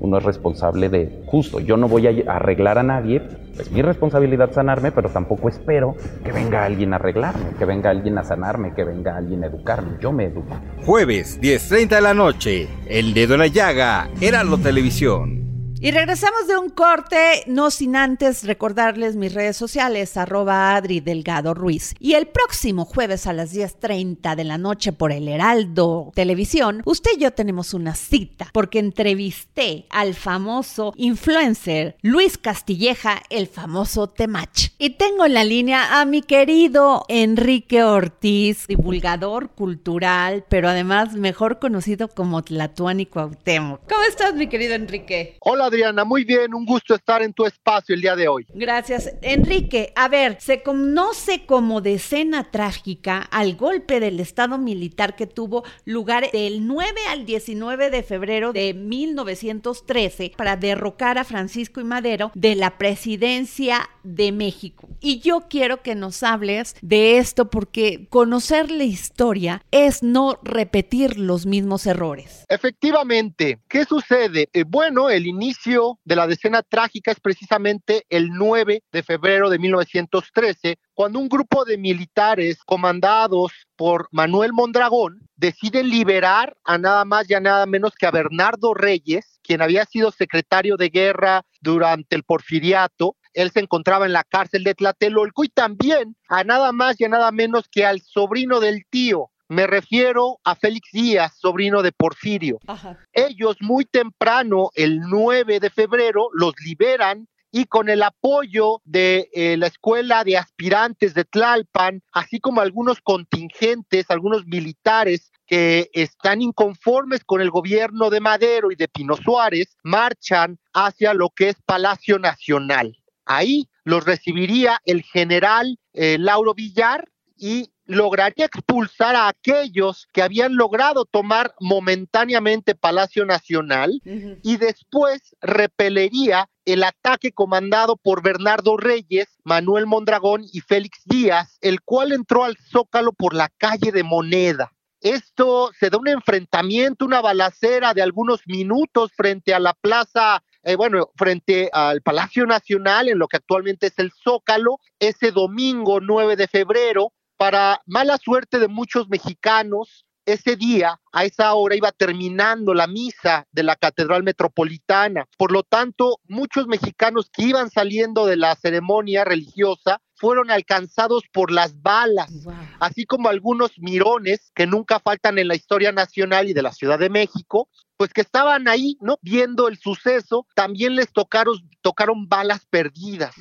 [0.00, 3.22] uno es responsable de justo, yo no voy a arreglar a nadie,
[3.58, 8.18] es mi responsabilidad sanarme, pero tampoco espero que venga alguien a arreglarme, que venga alguien
[8.18, 10.56] a sanarme, que venga alguien a educarme, yo me educo.
[10.84, 15.45] Jueves, 10.30 de la noche, El Dedo en la Llaga, Heraldo Televisión.
[15.78, 21.52] Y regresamos de un corte, no sin antes recordarles mis redes sociales, arroba Adri Delgado
[21.52, 21.94] Ruiz.
[22.00, 27.10] Y el próximo jueves a las 10.30 de la noche por el Heraldo Televisión, usted
[27.16, 34.70] y yo tenemos una cita porque entrevisté al famoso influencer Luis Castilleja, el famoso Temach.
[34.78, 41.58] Y tengo en la línea a mi querido Enrique Ortiz, divulgador cultural, pero además mejor
[41.58, 43.82] conocido como Tlatuani Cuauhtémoc.
[43.86, 45.36] ¿Cómo estás, mi querido Enrique?
[45.40, 48.46] Hola Adriana, muy bien, un gusto estar en tu espacio el día de hoy.
[48.54, 49.12] Gracias.
[49.22, 55.64] Enrique, a ver, se conoce como decena trágica al golpe del Estado militar que tuvo
[55.84, 62.30] lugar del 9 al 19 de febrero de 1913 para derrocar a Francisco y Madero
[62.34, 64.88] de la presidencia de México.
[65.00, 71.18] Y yo quiero que nos hables de esto porque conocer la historia es no repetir
[71.18, 72.44] los mismos errores.
[72.48, 74.48] Efectivamente, ¿qué sucede?
[74.52, 75.55] Eh, bueno, el inicio
[76.04, 81.64] de la decena trágica es precisamente el 9 de febrero de 1913, cuando un grupo
[81.64, 87.94] de militares comandados por Manuel Mondragón deciden liberar a nada más y a nada menos
[87.94, 93.16] que a Bernardo Reyes, quien había sido secretario de guerra durante el porfiriato.
[93.32, 97.08] Él se encontraba en la cárcel de Tlatelolco y también a nada más y a
[97.08, 102.58] nada menos que al sobrino del tío, me refiero a Félix Díaz, sobrino de Porfirio.
[102.66, 102.98] Ajá.
[103.12, 109.56] Ellos muy temprano, el 9 de febrero, los liberan y con el apoyo de eh,
[109.56, 117.24] la escuela de aspirantes de Tlalpan, así como algunos contingentes, algunos militares que están inconformes
[117.24, 122.18] con el gobierno de Madero y de Pino Suárez, marchan hacia lo que es Palacio
[122.18, 122.98] Nacional.
[123.24, 130.56] Ahí los recibiría el general eh, Lauro Villar y lograría expulsar a aquellos que habían
[130.56, 139.86] logrado tomar momentáneamente Palacio Nacional y después repelería el ataque comandado por Bernardo Reyes, Manuel
[139.86, 144.72] Mondragón y Félix Díaz, el cual entró al Zócalo por la calle de Moneda.
[145.00, 150.74] Esto se da un enfrentamiento, una balacera de algunos minutos frente a la plaza, eh,
[150.74, 156.34] bueno, frente al Palacio Nacional, en lo que actualmente es el Zócalo, ese domingo 9
[156.34, 162.74] de febrero, para mala suerte de muchos mexicanos, ese día, a esa hora, iba terminando
[162.74, 165.26] la misa de la Catedral Metropolitana.
[165.38, 171.52] Por lo tanto, muchos mexicanos que iban saliendo de la ceremonia religiosa fueron alcanzados por
[171.52, 172.32] las balas,
[172.80, 176.98] así como algunos mirones que nunca faltan en la historia nacional y de la Ciudad
[176.98, 179.18] de México, pues que estaban ahí, ¿no?
[179.22, 183.34] Viendo el suceso, también les tocaron, tocaron balas perdidas.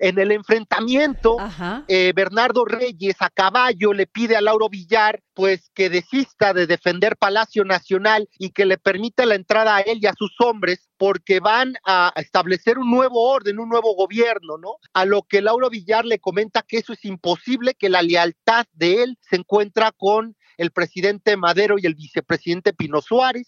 [0.00, 1.36] En el enfrentamiento,
[1.88, 7.16] eh, Bernardo Reyes a caballo le pide a Lauro Villar pues que desista de defender
[7.16, 11.40] Palacio Nacional y que le permita la entrada a él y a sus hombres porque
[11.40, 14.76] van a establecer un nuevo orden, un nuevo gobierno, ¿no?
[14.92, 19.02] A lo que Lauro Villar le comenta que eso es imposible, que la lealtad de
[19.02, 23.46] él se encuentra con el presidente Madero y el vicepresidente Pino Suárez.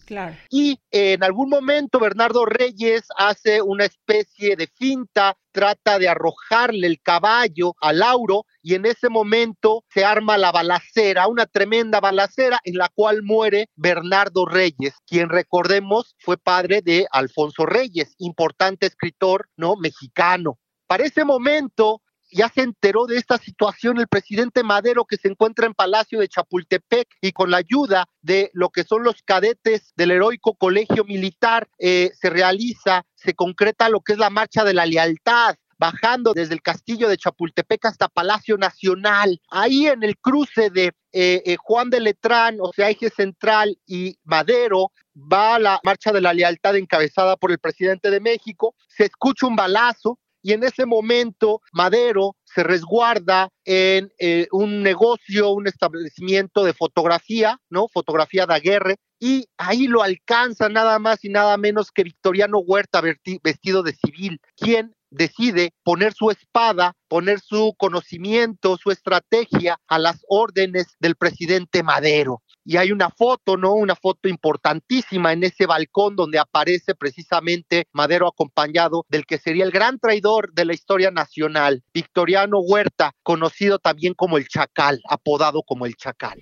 [0.49, 7.01] Y en algún momento Bernardo Reyes hace una especie de finta, trata de arrojarle el
[7.01, 12.75] caballo a Lauro y en ese momento se arma la balacera, una tremenda balacera en
[12.75, 19.75] la cual muere Bernardo Reyes, quien recordemos fue padre de Alfonso Reyes, importante escritor no
[19.75, 20.57] mexicano.
[20.87, 25.65] Para ese momento ya se enteró de esta situación el presidente Madero que se encuentra
[25.65, 30.11] en Palacio de Chapultepec y con la ayuda de lo que son los cadetes del
[30.11, 34.85] heroico colegio militar eh, se realiza, se concreta lo que es la marcha de la
[34.85, 39.41] lealtad bajando desde el castillo de Chapultepec hasta Palacio Nacional.
[39.49, 44.15] Ahí en el cruce de eh, eh, Juan de Letrán, o sea, eje central y
[44.23, 49.47] Madero, va la marcha de la lealtad encabezada por el presidente de México, se escucha
[49.47, 56.63] un balazo, y en ese momento Madero se resguarda en eh, un negocio, un establecimiento
[56.63, 57.87] de fotografía, ¿no?
[57.87, 63.01] Fotografía de guerra, y ahí lo alcanza nada más y nada menos que Victoriano Huerta
[63.43, 70.25] vestido de civil, quien decide poner su espada, poner su conocimiento, su estrategia a las
[70.27, 73.73] órdenes del presidente Madero y hay una foto, ¿no?
[73.73, 79.71] Una foto importantísima en ese balcón donde aparece precisamente Madero acompañado del que sería el
[79.71, 85.85] gran traidor de la historia nacional, Victoriano Huerta, conocido también como el Chacal, apodado como
[85.85, 86.41] el Chacal.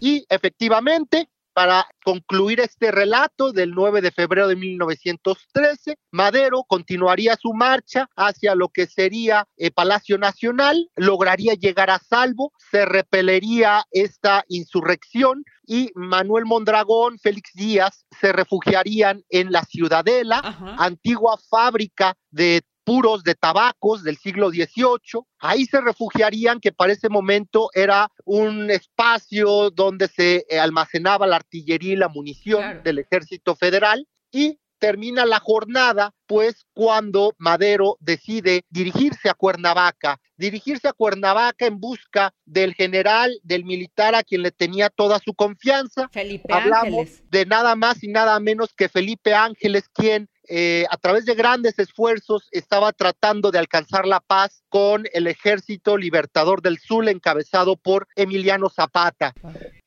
[0.00, 7.54] Y efectivamente, para concluir este relato del 9 de febrero de 1913, Madero continuaría su
[7.54, 14.44] marcha hacia lo que sería el Palacio Nacional, lograría llegar a salvo, se repelería esta
[14.48, 20.42] insurrección y Manuel Mondragón, Félix Díaz se refugiarían en la Ciudadela,
[20.76, 25.24] antigua fábrica de puros de tabacos del siglo XVIII.
[25.40, 31.36] Ahí se refugiarían, que para ese momento era un espacio donde se eh, almacenaba la
[31.36, 34.06] artillería y la munición del ejército federal.
[34.30, 41.80] Y termina la jornada, pues cuando Madero decide dirigirse a Cuernavaca, dirigirse a Cuernavaca en
[41.80, 46.08] busca del general, del militar a quien le tenía toda su confianza.
[46.12, 51.24] Felipe Hablamos de nada más y nada menos que Felipe Ángeles, quien eh, a través
[51.24, 57.08] de grandes esfuerzos estaba tratando de alcanzar la paz con el ejército libertador del sur
[57.08, 59.34] encabezado por Emiliano Zapata.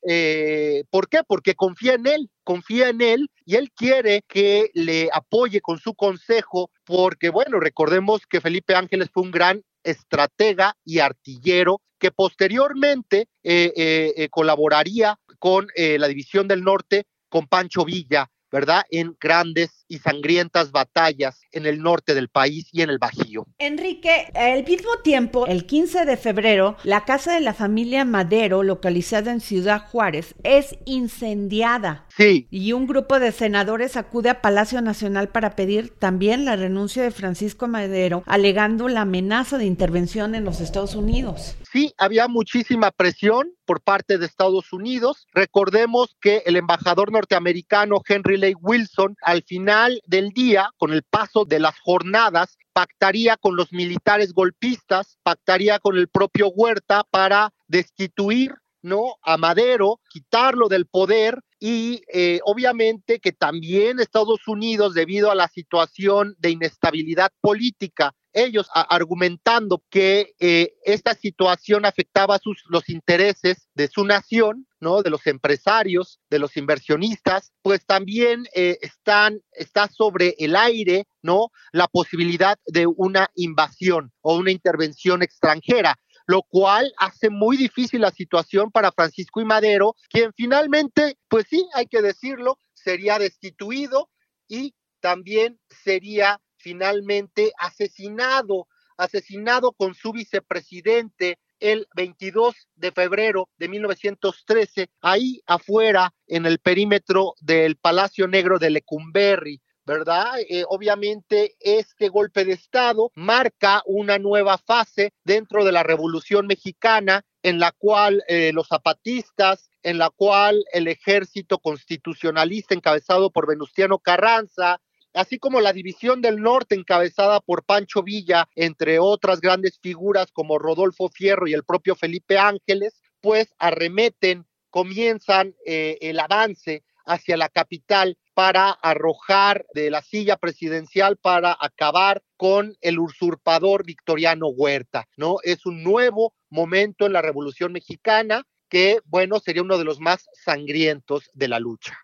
[0.06, 1.20] Eh, ¿Por qué?
[1.26, 5.94] Porque confía en él, confía en él y él quiere que le apoye con su
[5.94, 13.28] consejo porque, bueno, recordemos que Felipe Ángeles fue un gran estratega y artillero que posteriormente
[13.42, 18.82] eh, colaboraría con la División del Norte con Pancho Villa ¿verdad?
[18.90, 23.46] En grandes y sangrientas batallas en el norte del país y en el Bajío.
[23.58, 29.32] Enrique, al mismo tiempo, el 15 de febrero, la casa de la familia Madero, localizada
[29.32, 32.06] en Ciudad Juárez, es incendiada.
[32.16, 32.46] Sí.
[32.50, 37.10] Y un grupo de senadores acude a Palacio Nacional para pedir también la renuncia de
[37.10, 41.56] Francisco Madero, alegando la amenaza de intervención en los Estados Unidos.
[41.72, 45.26] Sí, había muchísima presión por parte de Estados Unidos.
[45.32, 51.44] Recordemos que el embajador norteamericano Henry Lake Wilson al final del día, con el paso
[51.44, 58.54] de las jornadas, pactaría con los militares golpistas, pactaría con el propio Huerta para destituir
[58.82, 59.16] ¿no?
[59.22, 65.48] A Madero, quitarlo del poder y eh, obviamente que también Estados Unidos, debido a la
[65.48, 73.88] situación de inestabilidad política, ellos argumentando que eh, esta situación afectaba sus, los intereses de
[73.88, 75.02] su nación, ¿no?
[75.02, 81.48] De los empresarios, de los inversionistas, pues también eh, están, está sobre el aire, ¿no?
[81.72, 85.98] La posibilidad de una invasión o una intervención extranjera
[86.30, 91.68] lo cual hace muy difícil la situación para Francisco y Madero, quien finalmente, pues sí,
[91.74, 94.10] hay que decirlo, sería destituido
[94.46, 104.88] y también sería finalmente asesinado, asesinado con su vicepresidente el 22 de febrero de 1913,
[105.00, 109.60] ahí afuera en el perímetro del Palacio Negro de Lecumberri.
[109.90, 110.38] ¿Verdad?
[110.48, 117.24] Eh, obviamente este golpe de Estado marca una nueva fase dentro de la Revolución Mexicana
[117.42, 123.98] en la cual eh, los zapatistas, en la cual el ejército constitucionalista encabezado por Venustiano
[123.98, 124.80] Carranza,
[125.12, 130.60] así como la división del norte encabezada por Pancho Villa, entre otras grandes figuras como
[130.60, 137.48] Rodolfo Fierro y el propio Felipe Ángeles, pues arremeten, comienzan eh, el avance hacia la
[137.48, 145.36] capital para arrojar de la silla presidencial para acabar con el usurpador Victoriano Huerta, ¿no?
[145.42, 150.24] Es un nuevo momento en la Revolución Mexicana que, bueno, sería uno de los más
[150.32, 151.98] sangrientos de la lucha.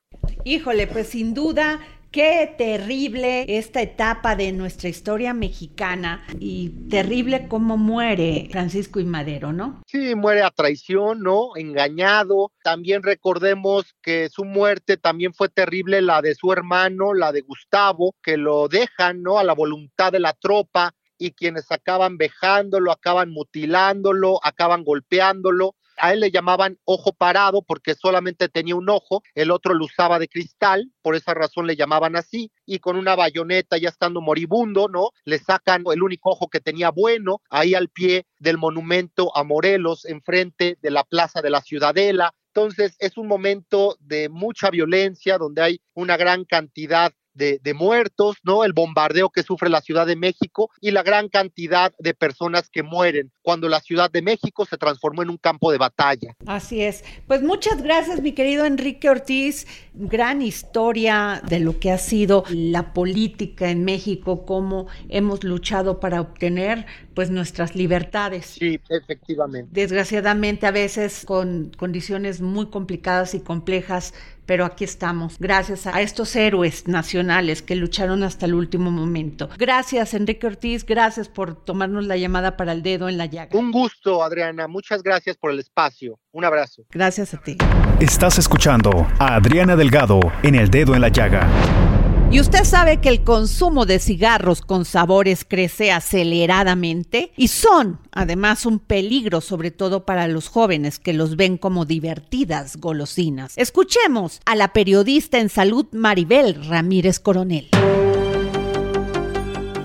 [0.44, 1.80] Híjole, pues sin duda
[2.16, 9.52] Qué terrible esta etapa de nuestra historia mexicana y terrible cómo muere Francisco y Madero,
[9.52, 9.82] ¿no?
[9.86, 11.50] Sí, muere a traición, ¿no?
[11.56, 12.52] Engañado.
[12.62, 18.14] También recordemos que su muerte también fue terrible, la de su hermano, la de Gustavo,
[18.22, 19.38] que lo dejan, ¿no?
[19.38, 25.74] A la voluntad de la tropa y quienes acaban vejándolo, acaban mutilándolo, acaban golpeándolo.
[25.96, 30.18] A él le llamaban ojo parado porque solamente tenía un ojo, el otro lo usaba
[30.18, 34.88] de cristal, por esa razón le llamaban así, y con una bayoneta ya estando moribundo,
[34.88, 35.10] ¿no?
[35.24, 40.04] Le sacan el único ojo que tenía bueno, ahí al pie del monumento a Morelos,
[40.04, 42.32] enfrente de la Plaza de la Ciudadela.
[42.54, 48.64] Entonces es un momento de mucha violencia, donde hay una gran cantidad de, muertos, ¿no?
[48.64, 52.82] El bombardeo que sufre la Ciudad de México y la gran cantidad de personas que
[52.82, 56.34] mueren cuando la Ciudad de México se transformó en un campo de batalla.
[56.46, 57.04] Así es.
[57.26, 59.66] Pues muchas gracias, mi querido Enrique Ortiz.
[59.94, 66.20] Gran historia de lo que ha sido la política en México, cómo hemos luchado para
[66.20, 66.86] obtener
[67.16, 68.44] pues nuestras libertades.
[68.44, 69.70] Sí, efectivamente.
[69.72, 74.12] Desgraciadamente a veces con condiciones muy complicadas y complejas
[74.46, 79.48] pero aquí estamos, gracias a estos héroes nacionales que lucharon hasta el último momento.
[79.58, 83.58] Gracias, Enrique Ortiz, gracias por tomarnos la llamada para el dedo en la llaga.
[83.58, 86.20] Un gusto, Adriana, muchas gracias por el espacio.
[86.30, 86.84] Un abrazo.
[86.90, 87.58] Gracias a ti.
[87.98, 91.95] Estás escuchando a Adriana Delgado en el dedo en la llaga.
[92.28, 97.32] ¿Y usted sabe que el consumo de cigarros con sabores crece aceleradamente?
[97.36, 102.78] Y son, además, un peligro, sobre todo para los jóvenes que los ven como divertidas
[102.78, 103.52] golosinas.
[103.56, 107.68] Escuchemos a la periodista en salud Maribel Ramírez Coronel.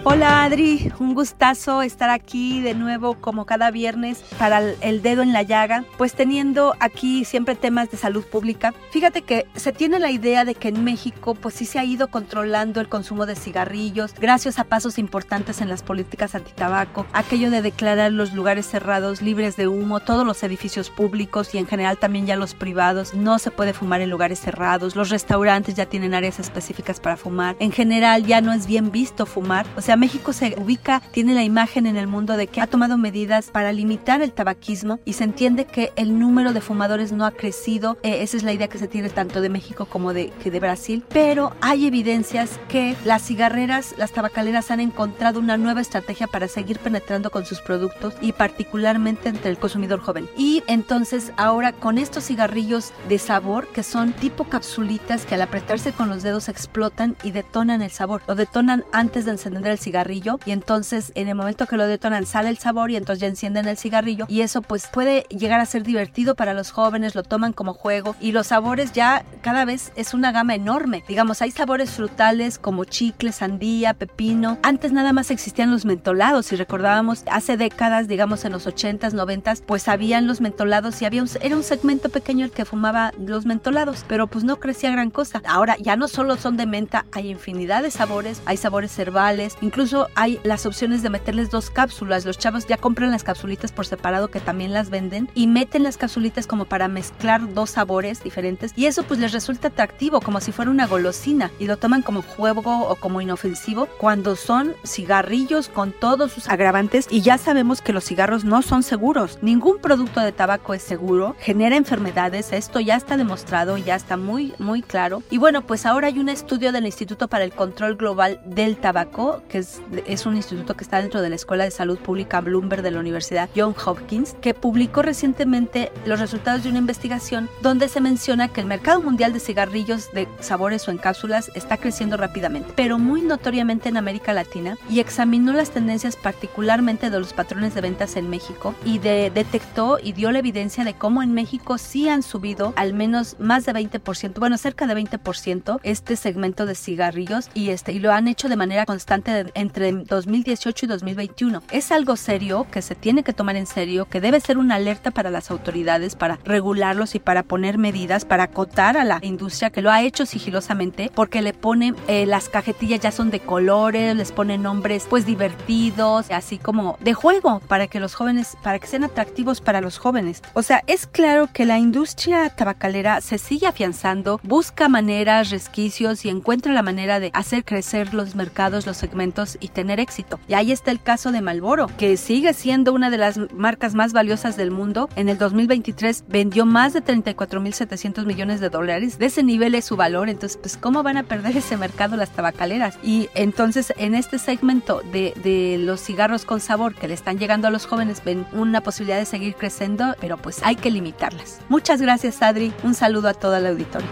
[0.04, 5.32] Hola Adri, un gustazo estar aquí de nuevo como cada viernes para el dedo en
[5.32, 8.74] la llaga, pues teniendo aquí siempre temas de salud pública.
[8.90, 12.08] Fíjate que se tiene la idea de que en México pues sí se ha ido
[12.08, 17.62] controlando el consumo de cigarrillos gracias a pasos importantes en las políticas antitabaco, aquello de
[17.62, 22.26] declarar los lugares cerrados libres de humo, todos los edificios públicos y en general también
[22.26, 26.40] ya los privados, no se puede fumar en lugares cerrados, los restaurantes ya tienen áreas
[26.40, 30.56] específicas para fumar, en general ya no es bien visto fumar, o sea, México se
[30.58, 34.32] ubica, tiene la imagen en el mundo de que ha tomado medidas para limitar el
[34.34, 37.98] tabaquismo y se entiende que el número de fumadores no ha crecido.
[38.04, 40.60] Eh, esa es la idea que se tiene tanto de México como de, que de
[40.60, 41.04] Brasil.
[41.10, 46.80] Pero hay evidencias que las cigarreras, las tabacaleras han encontrado una nueva estrategia para seguir
[46.80, 50.30] penetrando con sus productos y particularmente entre el consumidor joven.
[50.38, 55.92] Y entonces ahora con estos cigarrillos de sabor que son tipo capsulitas que al apretarse
[55.92, 58.22] con los dedos explotan y detonan el sabor.
[58.28, 62.26] Lo detonan antes de encender el cigarrillo y entonces en el momento que lo detonan
[62.26, 65.66] sale el sabor y entonces ya encienden el cigarrillo y eso pues puede llegar a
[65.66, 69.92] ser divertido para los jóvenes, lo toman como juego y los sabores ya cada vez
[69.96, 71.04] es una gama enorme.
[71.08, 74.58] Digamos, hay sabores frutales como chicle, sandía, pepino.
[74.64, 79.64] Antes nada más existían los mentolados, si recordábamos hace décadas, digamos en los 80s, 90s,
[79.66, 83.46] pues habían los mentolados y había un, era un segmento pequeño el que fumaba los
[83.46, 85.42] mentolados, pero pues no crecía gran cosa.
[85.46, 90.10] Ahora ya no solo son de menta, hay infinidad de sabores, hay sabores herbales, Incluso
[90.16, 92.26] hay las opciones de meterles dos cápsulas.
[92.26, 95.96] Los chavos ya compran las capsulitas por separado que también las venden y meten las
[95.96, 100.52] capsulitas como para mezclar dos sabores diferentes y eso pues les resulta atractivo como si
[100.52, 105.94] fuera una golosina y lo toman como juego o como inofensivo cuando son cigarrillos con
[105.94, 109.40] todos sus agravantes y ya sabemos que los cigarros no son seguros.
[109.42, 114.54] Ningún producto de tabaco es seguro, genera enfermedades, esto ya está demostrado, ya está muy
[114.60, 115.24] muy claro.
[115.30, 119.42] Y bueno, pues ahora hay un estudio del Instituto para el Control Global del Tabaco,
[119.48, 122.92] que es, un instituto que está dentro de la Escuela de Salud Pública Bloomberg de
[122.92, 128.48] la Universidad John Hopkins, que publicó recientemente los resultados de una investigación donde se menciona
[128.48, 133.00] que el mercado mundial de cigarrillos de sabores o en cápsulas está creciendo rápidamente, pero
[133.00, 138.16] muy notoriamente en América Latina, y examinó las tendencias particularmente de los patrones de ventas
[138.16, 142.24] en México y de, detectó y dio la evidencia de cómo en México sí han
[142.24, 147.70] subido al menos más de 20%, bueno, cerca de 20% este segmento de cigarrillos y,
[147.70, 151.64] este, y lo han hecho de manera constante entre 2018 y 2021.
[151.72, 155.12] Es algo serio que se tiene que tomar en serio, que debe ser una alerta
[155.12, 159.82] para las autoridades para regularlos y para poner medidas, para acotar a la industria que
[159.82, 164.32] lo ha hecho sigilosamente porque le ponen eh, las cajetillas ya son de colores, les
[164.32, 169.04] ponen nombres pues divertidos, así como de juego para que los jóvenes, para que sean
[169.04, 170.42] atractivos para los jóvenes.
[170.54, 176.30] O sea, es claro que la industria tabacalera se sigue afianzando, busca maneras, resquicios y
[176.30, 180.40] encuentra la manera de hacer crecer los mercados, los segmentos y tener éxito.
[180.48, 184.14] Y ahí está el caso de Malboro, que sigue siendo una de las marcas más
[184.14, 185.10] valiosas del mundo.
[185.16, 189.18] En el 2023 vendió más de 34.700 millones de dólares.
[189.20, 190.30] De ese nivel es su valor.
[190.30, 192.98] Entonces, pues, ¿cómo van a perder ese mercado las tabacaleras?
[193.04, 197.68] Y entonces, en este segmento de, de los cigarros con sabor que le están llegando
[197.68, 201.60] a los jóvenes, ven una posibilidad de seguir creciendo, pero pues hay que limitarlas.
[201.70, 202.74] Muchas gracias, Adri.
[202.84, 204.10] Un saludo a toda la auditorio.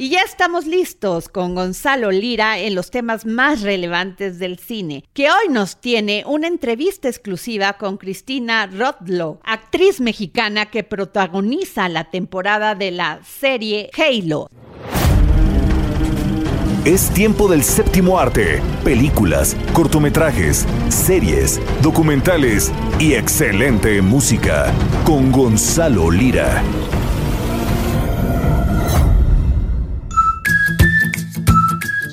[0.00, 5.28] Y ya estamos listos con Gonzalo Lira en los temas más relevantes del cine, que
[5.28, 12.74] hoy nos tiene una entrevista exclusiva con Cristina Rodlo, actriz mexicana que protagoniza la temporada
[12.74, 14.48] de la serie Halo.
[16.86, 24.72] Es tiempo del séptimo arte, películas, cortometrajes, series, documentales y excelente música
[25.04, 26.62] con Gonzalo Lira.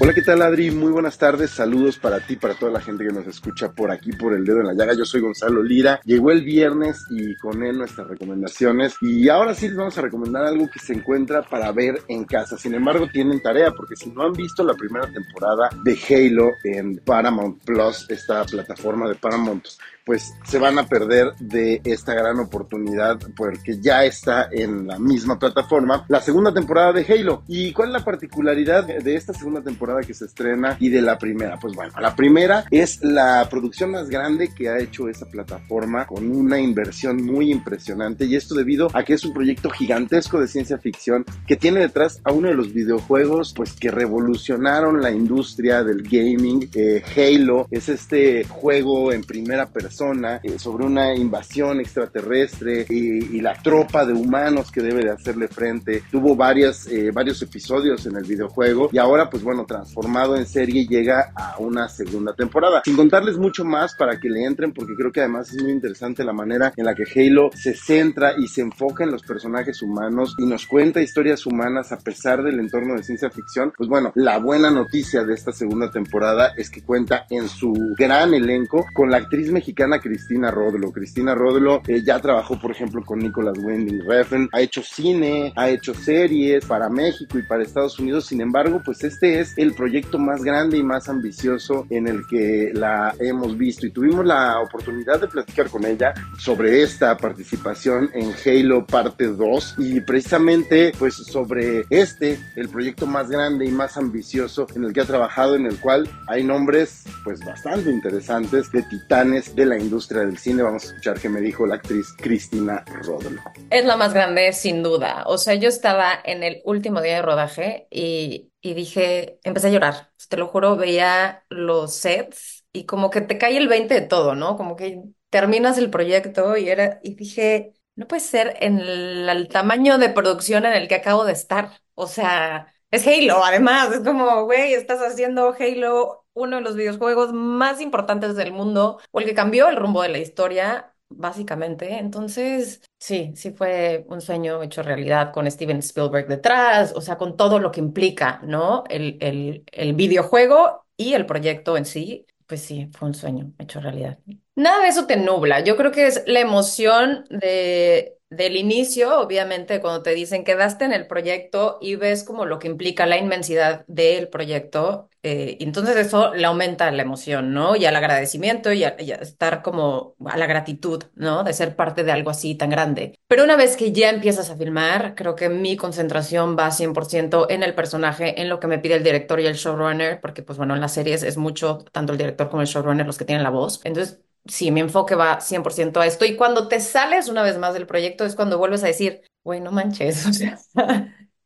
[0.08, 0.72] Hola, ¿qué tal Adri?
[0.72, 4.14] Muy buenas tardes, saludos para ti, para toda la gente que nos escucha por aquí,
[4.14, 4.94] por el dedo en la llaga.
[4.94, 9.68] Yo soy Gonzalo Lira, llegó el viernes y con él nuestras recomendaciones y ahora sí
[9.68, 12.58] les vamos a recomendar algo que se encuentra para ver en casa.
[12.58, 17.00] Sin embargo, tienen tarea porque si no han visto la primera temporada de Halo en
[17.00, 19.66] Paramount Plus, esta plataforma de Paramount,
[20.08, 25.38] pues se van a perder de esta gran oportunidad porque ya está en la misma
[25.38, 27.44] plataforma la segunda temporada de Halo.
[27.50, 31.18] ¿Y cuál es la particularidad de esta segunda temporada que se estrena y de la
[31.18, 31.60] primera?
[31.60, 36.32] Pues bueno, la primera es la producción más grande que ha hecho esa plataforma con
[36.32, 40.78] una inversión muy impresionante y esto debido a que es un proyecto gigantesco de ciencia
[40.78, 46.04] ficción que tiene detrás a uno de los videojuegos pues que revolucionaron la industria del
[46.04, 46.70] gaming.
[46.74, 53.54] Eh, Halo es este juego en primera persona eh, sobre una invasión extraterrestre y, la
[53.54, 56.04] tropa de humanos que debe de hacerle frente.
[56.12, 60.86] Tuvo varias, eh, varios episodios en el videojuego y ahora pues bueno, transformado en serie
[60.86, 62.82] llega a una segunda temporada.
[62.84, 66.24] Sin contarles mucho más para que le entren porque creo que además es muy interesante
[66.24, 70.36] la manera en la que Halo se centra y se enfoca en los personajes humanos
[70.38, 73.74] y nos cuenta historias humanas a pesar del entorno de ciencia ficción.
[73.76, 78.34] Pues bueno, la buena noticia de esta segunda temporada es que cuenta en su gran
[78.34, 80.92] elenco con la actriz mexicana Cristina Rodlo.
[80.92, 85.70] Cristina Rodlo eh, ya trabajó, por ejemplo, con Nicolas Winding Refn, ha hecho cine, ha
[85.70, 88.26] hecho series para México y para Estados Unidos.
[88.26, 92.72] Sin embargo, pues este es el proyecto más grande y más ambicioso en el que
[92.74, 98.34] la hemos visto y tuvimos la oportunidad de platicar con ella sobre esta participación en
[98.46, 104.68] Halo parte 2 y precisamente pues sobre este, el proyecto más grande y más ambicioso
[104.76, 109.56] en el que ha trabajado, en el cual hay nombres pues bastante interesantes de titanes
[109.56, 110.64] de la industria del cine.
[110.64, 113.42] Vamos a escuchar qué me dijo la actriz Cristina Rodolo.
[113.70, 115.24] Es la más grande, sin duda.
[115.28, 119.72] O sea, yo estaba en el último día de rodaje y, y dije, empecé a
[119.72, 120.12] llorar.
[120.30, 124.36] Te lo juro, veía los sets y como que te cae el 20 de todo,
[124.36, 124.56] ¿no?
[124.56, 129.48] Como que terminas el proyecto y era, y dije, no puede ser en el, el
[129.50, 131.72] tamaño de producción en el que acabo de estar.
[131.94, 137.34] O sea, es Halo, además, es como, güey, estás haciendo Halo uno de los videojuegos
[137.34, 141.98] más importantes del mundo o el que cambió el rumbo de la historia, básicamente.
[141.98, 147.38] Entonces, sí, sí fue un sueño hecho realidad con Steven Spielberg detrás, o sea, con
[147.38, 148.84] todo lo que implica, ¿no?
[148.90, 153.80] El, el, el videojuego y el proyecto en sí, pues sí, fue un sueño hecho
[153.82, 154.20] realidad.
[154.56, 155.60] Nada de eso te nubla.
[155.62, 160.94] Yo creo que es la emoción de del inicio, obviamente, cuando te dicen quedaste en
[160.94, 166.34] el proyecto y ves como lo que implica la inmensidad del proyecto, eh, entonces eso
[166.34, 167.76] le aumenta la emoción, ¿no?
[167.76, 171.44] Y al agradecimiento y a, estar como a la gratitud, ¿no?
[171.44, 173.18] De ser parte de algo así tan grande.
[173.28, 177.64] Pero una vez que ya empiezas a filmar, creo que mi concentración va 100% en
[177.64, 180.76] el personaje, en lo que me pide el director y el showrunner, porque pues bueno,
[180.76, 183.50] en las series es mucho, tanto el director como el showrunner los que tienen la
[183.50, 183.82] voz.
[183.84, 186.26] Entonces, sí, mi enfoque va 100% a esto.
[186.26, 189.62] Y cuando te sales una vez más del proyecto es cuando vuelves a decir, güey,
[189.62, 190.60] no manches, o sea,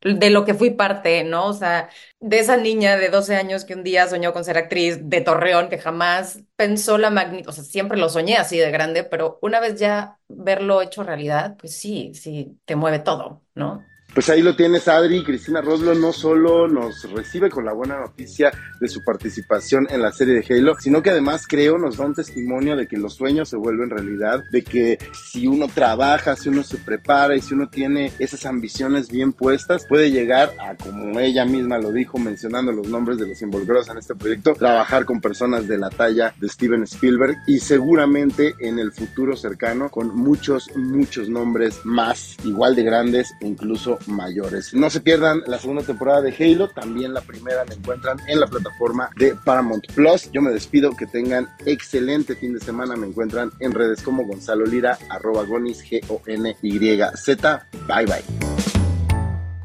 [0.01, 1.47] de lo que fui parte, ¿no?
[1.47, 1.89] O sea,
[2.19, 5.69] de esa niña de 12 años que un día soñó con ser actriz de Torreón,
[5.69, 9.59] que jamás pensó la magnitud, o sea, siempre lo soñé así de grande, pero una
[9.59, 13.90] vez ya verlo hecho realidad, pues sí, sí, te mueve todo, ¿no?
[14.13, 15.23] Pues ahí lo tienes, Adri.
[15.23, 18.51] Cristina Roslo no solo nos recibe con la buena noticia
[18.81, 22.13] de su participación en la serie de Halo, sino que además creo nos da un
[22.13, 26.61] testimonio de que los sueños se vuelven realidad, de que si uno trabaja, si uno
[26.61, 31.45] se prepara y si uno tiene esas ambiciones bien puestas, puede llegar a, como ella
[31.45, 35.69] misma lo dijo, mencionando los nombres de los involucrados en este proyecto, trabajar con personas
[35.69, 41.29] de la talla de Steven Spielberg y seguramente en el futuro cercano con muchos, muchos
[41.29, 44.73] nombres más igual de grandes incluso mayores.
[44.73, 48.47] No se pierdan la segunda temporada de Halo, también la primera la encuentran en la
[48.47, 50.31] plataforma de Paramount Plus.
[50.31, 54.65] Yo me despido, que tengan excelente fin de semana, me encuentran en redes como Gonzalo
[54.65, 57.67] Lira, arroba gonis, G-O-N-Y-Z.
[57.87, 58.61] Bye bye.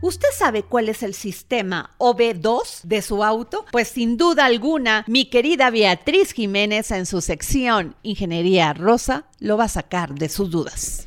[0.03, 3.65] ¿Usted sabe cuál es el sistema OB2 de su auto?
[3.73, 9.65] Pues sin duda alguna, mi querida Beatriz Jiménez en su sección Ingeniería Rosa lo va
[9.65, 11.07] a sacar de sus dudas.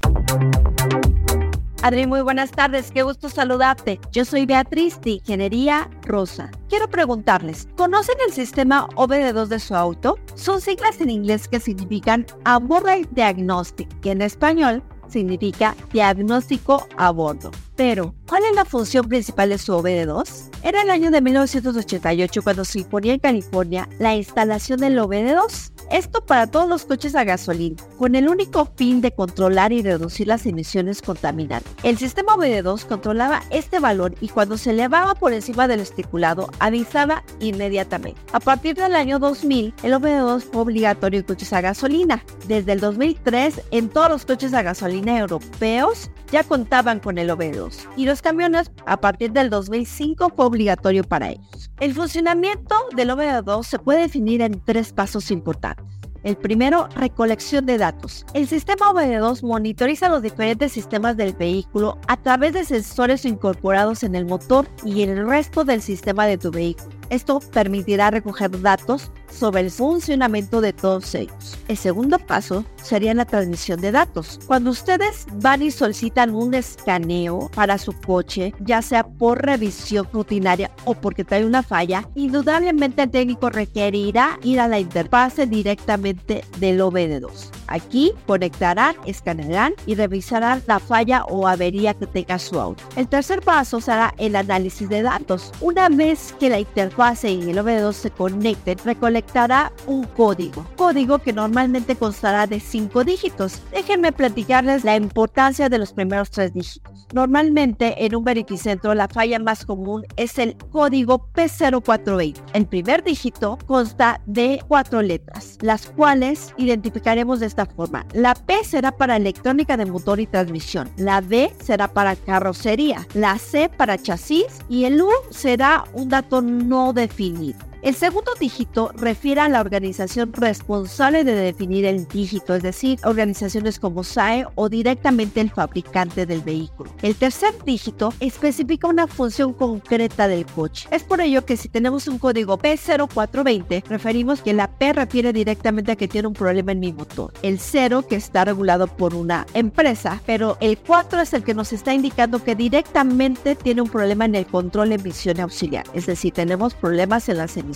[1.81, 4.01] Adri, muy buenas tardes, qué gusto saludarte.
[4.11, 6.51] Yo soy Beatriz de Ingeniería Rosa.
[6.67, 10.19] Quiero preguntarles, ¿conocen el sistema OBD2 de su auto?
[10.35, 17.49] Son siglas en inglés que significan Abordable Diagnostic, que en español significa diagnóstico a bordo.
[17.79, 20.49] Pero, ¿cuál es la función principal de su OBD2?
[20.63, 25.71] Era el año de 1988 cuando se imponía en California la instalación del OBD2.
[25.89, 30.27] Esto para todos los coches a gasolina, con el único fin de controlar y reducir
[30.27, 31.71] las emisiones contaminantes.
[31.81, 37.23] El sistema OBD2 controlaba este valor y cuando se elevaba por encima del estipulado, avisaba
[37.39, 38.19] inmediatamente.
[38.33, 42.25] A partir del año 2000, el OBD2 fue obligatorio en coches a gasolina.
[42.47, 47.68] Desde el 2003, en todos los coches a gasolina europeos ya contaban con el OBD2
[47.95, 51.71] y los camiones a partir del 2005 fue obligatorio para ellos.
[51.79, 55.85] El funcionamiento del OBD2 se puede definir en tres pasos importantes.
[56.23, 58.25] El primero, recolección de datos.
[58.33, 64.15] El sistema OBD2 monitoriza los diferentes sistemas del vehículo a través de sensores incorporados en
[64.15, 66.98] el motor y en el resto del sistema de tu vehículo.
[67.09, 71.57] Esto permitirá recoger datos sobre el funcionamiento de todos ellos.
[71.67, 74.39] El segundo paso sería la transmisión de datos.
[74.45, 80.71] Cuando ustedes van y solicitan un escaneo para su coche, ya sea por revisión rutinaria
[80.85, 86.81] o porque trae una falla, indudablemente el técnico requerirá ir a la interfase directamente del
[86.81, 87.58] OBD2.
[87.69, 92.83] Aquí conectarán, escanearán y revisarán la falla o avería que tenga su auto.
[92.95, 95.51] El tercer paso será el análisis de datos.
[95.61, 100.65] Una vez que la interfase y el OBD2 se conecten, recolectará un código.
[100.75, 103.61] Código que normalmente constará de cinco dígitos.
[103.71, 107.07] Déjenme platicarles la importancia de los primeros tres dígitos.
[107.13, 112.35] Normalmente en un verificentro la falla más común es el código P0420.
[112.53, 118.05] El primer dígito consta de cuatro letras, las cuales identificaremos de forma.
[118.13, 123.37] La P será para electrónica de motor y transmisión, la D será para carrocería, la
[123.37, 127.68] C para chasis y el U será un dato no definido.
[127.81, 133.79] El segundo dígito refiere a la organización responsable de definir el dígito, es decir, organizaciones
[133.79, 136.91] como SAE o directamente el fabricante del vehículo.
[137.01, 140.89] El tercer dígito especifica una función concreta del coche.
[140.91, 145.93] Es por ello que si tenemos un código P0420, referimos que la P refiere directamente
[145.93, 147.31] a que tiene un problema en mi motor.
[147.43, 151.71] El 0 que está regulado por una empresa, pero el 4 es el que nos
[151.71, 156.33] está indicando que directamente tiene un problema en el control de emisión auxiliar, es decir,
[156.33, 157.68] tenemos problemas en las emisiones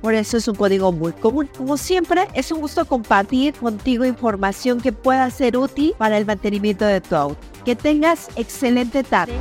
[0.00, 1.48] por eso es un código muy común.
[1.56, 6.84] Como siempre, es un gusto compartir contigo información que pueda ser útil para el mantenimiento
[6.84, 7.38] de tu auto.
[7.64, 9.32] Que tengas excelente tarde.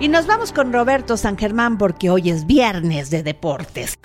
[0.00, 3.98] Y nos vamos con Roberto San Germán porque hoy es viernes de deportes.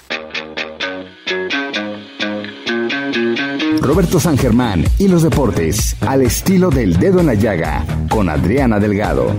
[3.82, 8.80] Roberto San Germán y los deportes al estilo del dedo en la llaga con Adriana
[8.80, 9.34] Delgado.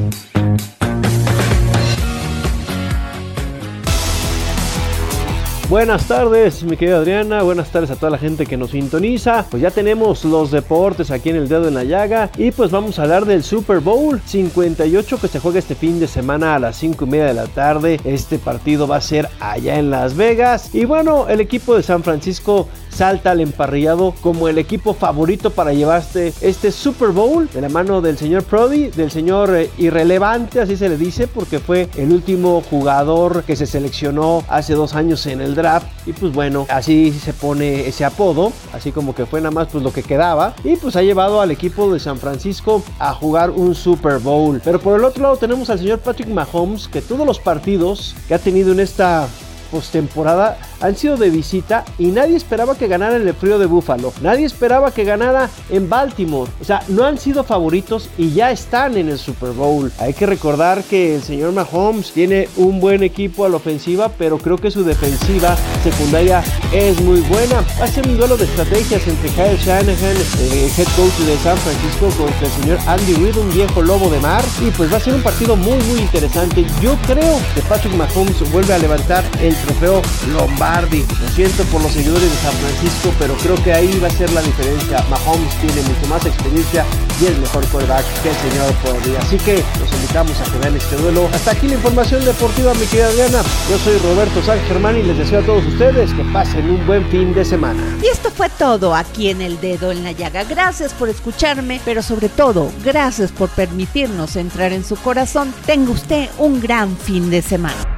[5.69, 7.43] Buenas tardes, mi querida Adriana.
[7.43, 9.45] Buenas tardes a toda la gente que nos sintoniza.
[9.51, 12.31] Pues ya tenemos los deportes aquí en el dedo en la llaga.
[12.39, 16.09] Y pues vamos a hablar del Super Bowl 58 que se juega este fin de
[16.09, 18.01] semana a las 5 y media de la tarde.
[18.05, 20.75] Este partido va a ser allá en Las Vegas.
[20.75, 25.73] Y bueno, el equipo de San Francisco salta al emparrillado como el equipo favorito para
[25.73, 30.77] llevarse este Super Bowl de la mano del señor Prodi, del señor eh, irrelevante, así
[30.77, 35.41] se le dice, porque fue el último jugador que se seleccionó hace dos años en
[35.41, 35.87] el draft.
[36.07, 39.85] Y pues bueno, así se pone ese apodo, así como que fue nada más pues
[39.85, 40.55] lo que quedaba.
[40.65, 44.61] Y pues ha llevado al equipo de San Francisco a jugar un Super Bowl.
[44.65, 48.35] Pero por el otro lado tenemos al señor Patrick Mahomes, que todos los partidos que
[48.35, 49.29] ha tenido en esta
[49.71, 54.13] postemporada han sido de visita y nadie esperaba que ganara en el frío de Búfalo.
[54.23, 56.51] Nadie esperaba que ganara en Baltimore.
[56.61, 59.93] O sea, no han sido favoritos y ya están en el Super Bowl.
[59.99, 64.39] Hay que recordar que el señor Mahomes tiene un buen equipo a la ofensiva, pero
[64.39, 66.43] creo que su defensiva secundaria
[66.73, 67.65] es muy buena.
[67.83, 72.47] Hace un duelo de estrategias entre Kyle Shanahan, eh, head coach de San Francisco, contra
[72.47, 74.45] el señor Andy Reid, un viejo lobo de mar.
[74.67, 76.65] Y pues va a ser un partido muy, muy interesante.
[76.81, 80.03] Yo creo que Patrick Mahomes vuelve a levantar el trofeo
[80.33, 84.11] Lombardi lo siento por los seguidores de San Francisco, pero creo que ahí va a
[84.11, 85.05] ser la diferencia.
[85.11, 86.85] Mahomes tiene mucho más experiencia
[87.21, 89.17] y es mejor quarterback que el señor Prodi.
[89.17, 91.29] Así que los invitamos a que vean este duelo.
[91.33, 93.43] Hasta aquí la información deportiva, mi querida Diana.
[93.71, 97.09] Yo soy Roberto San Germán y les deseo a todos ustedes que pasen un buen
[97.11, 97.83] fin de semana.
[98.03, 100.45] Y esto fue todo aquí en El Dedo en la Llaga.
[100.45, 105.53] Gracias por escucharme, pero sobre todo, gracias por permitirnos entrar en su corazón.
[105.67, 107.98] Tenga usted un gran fin de semana.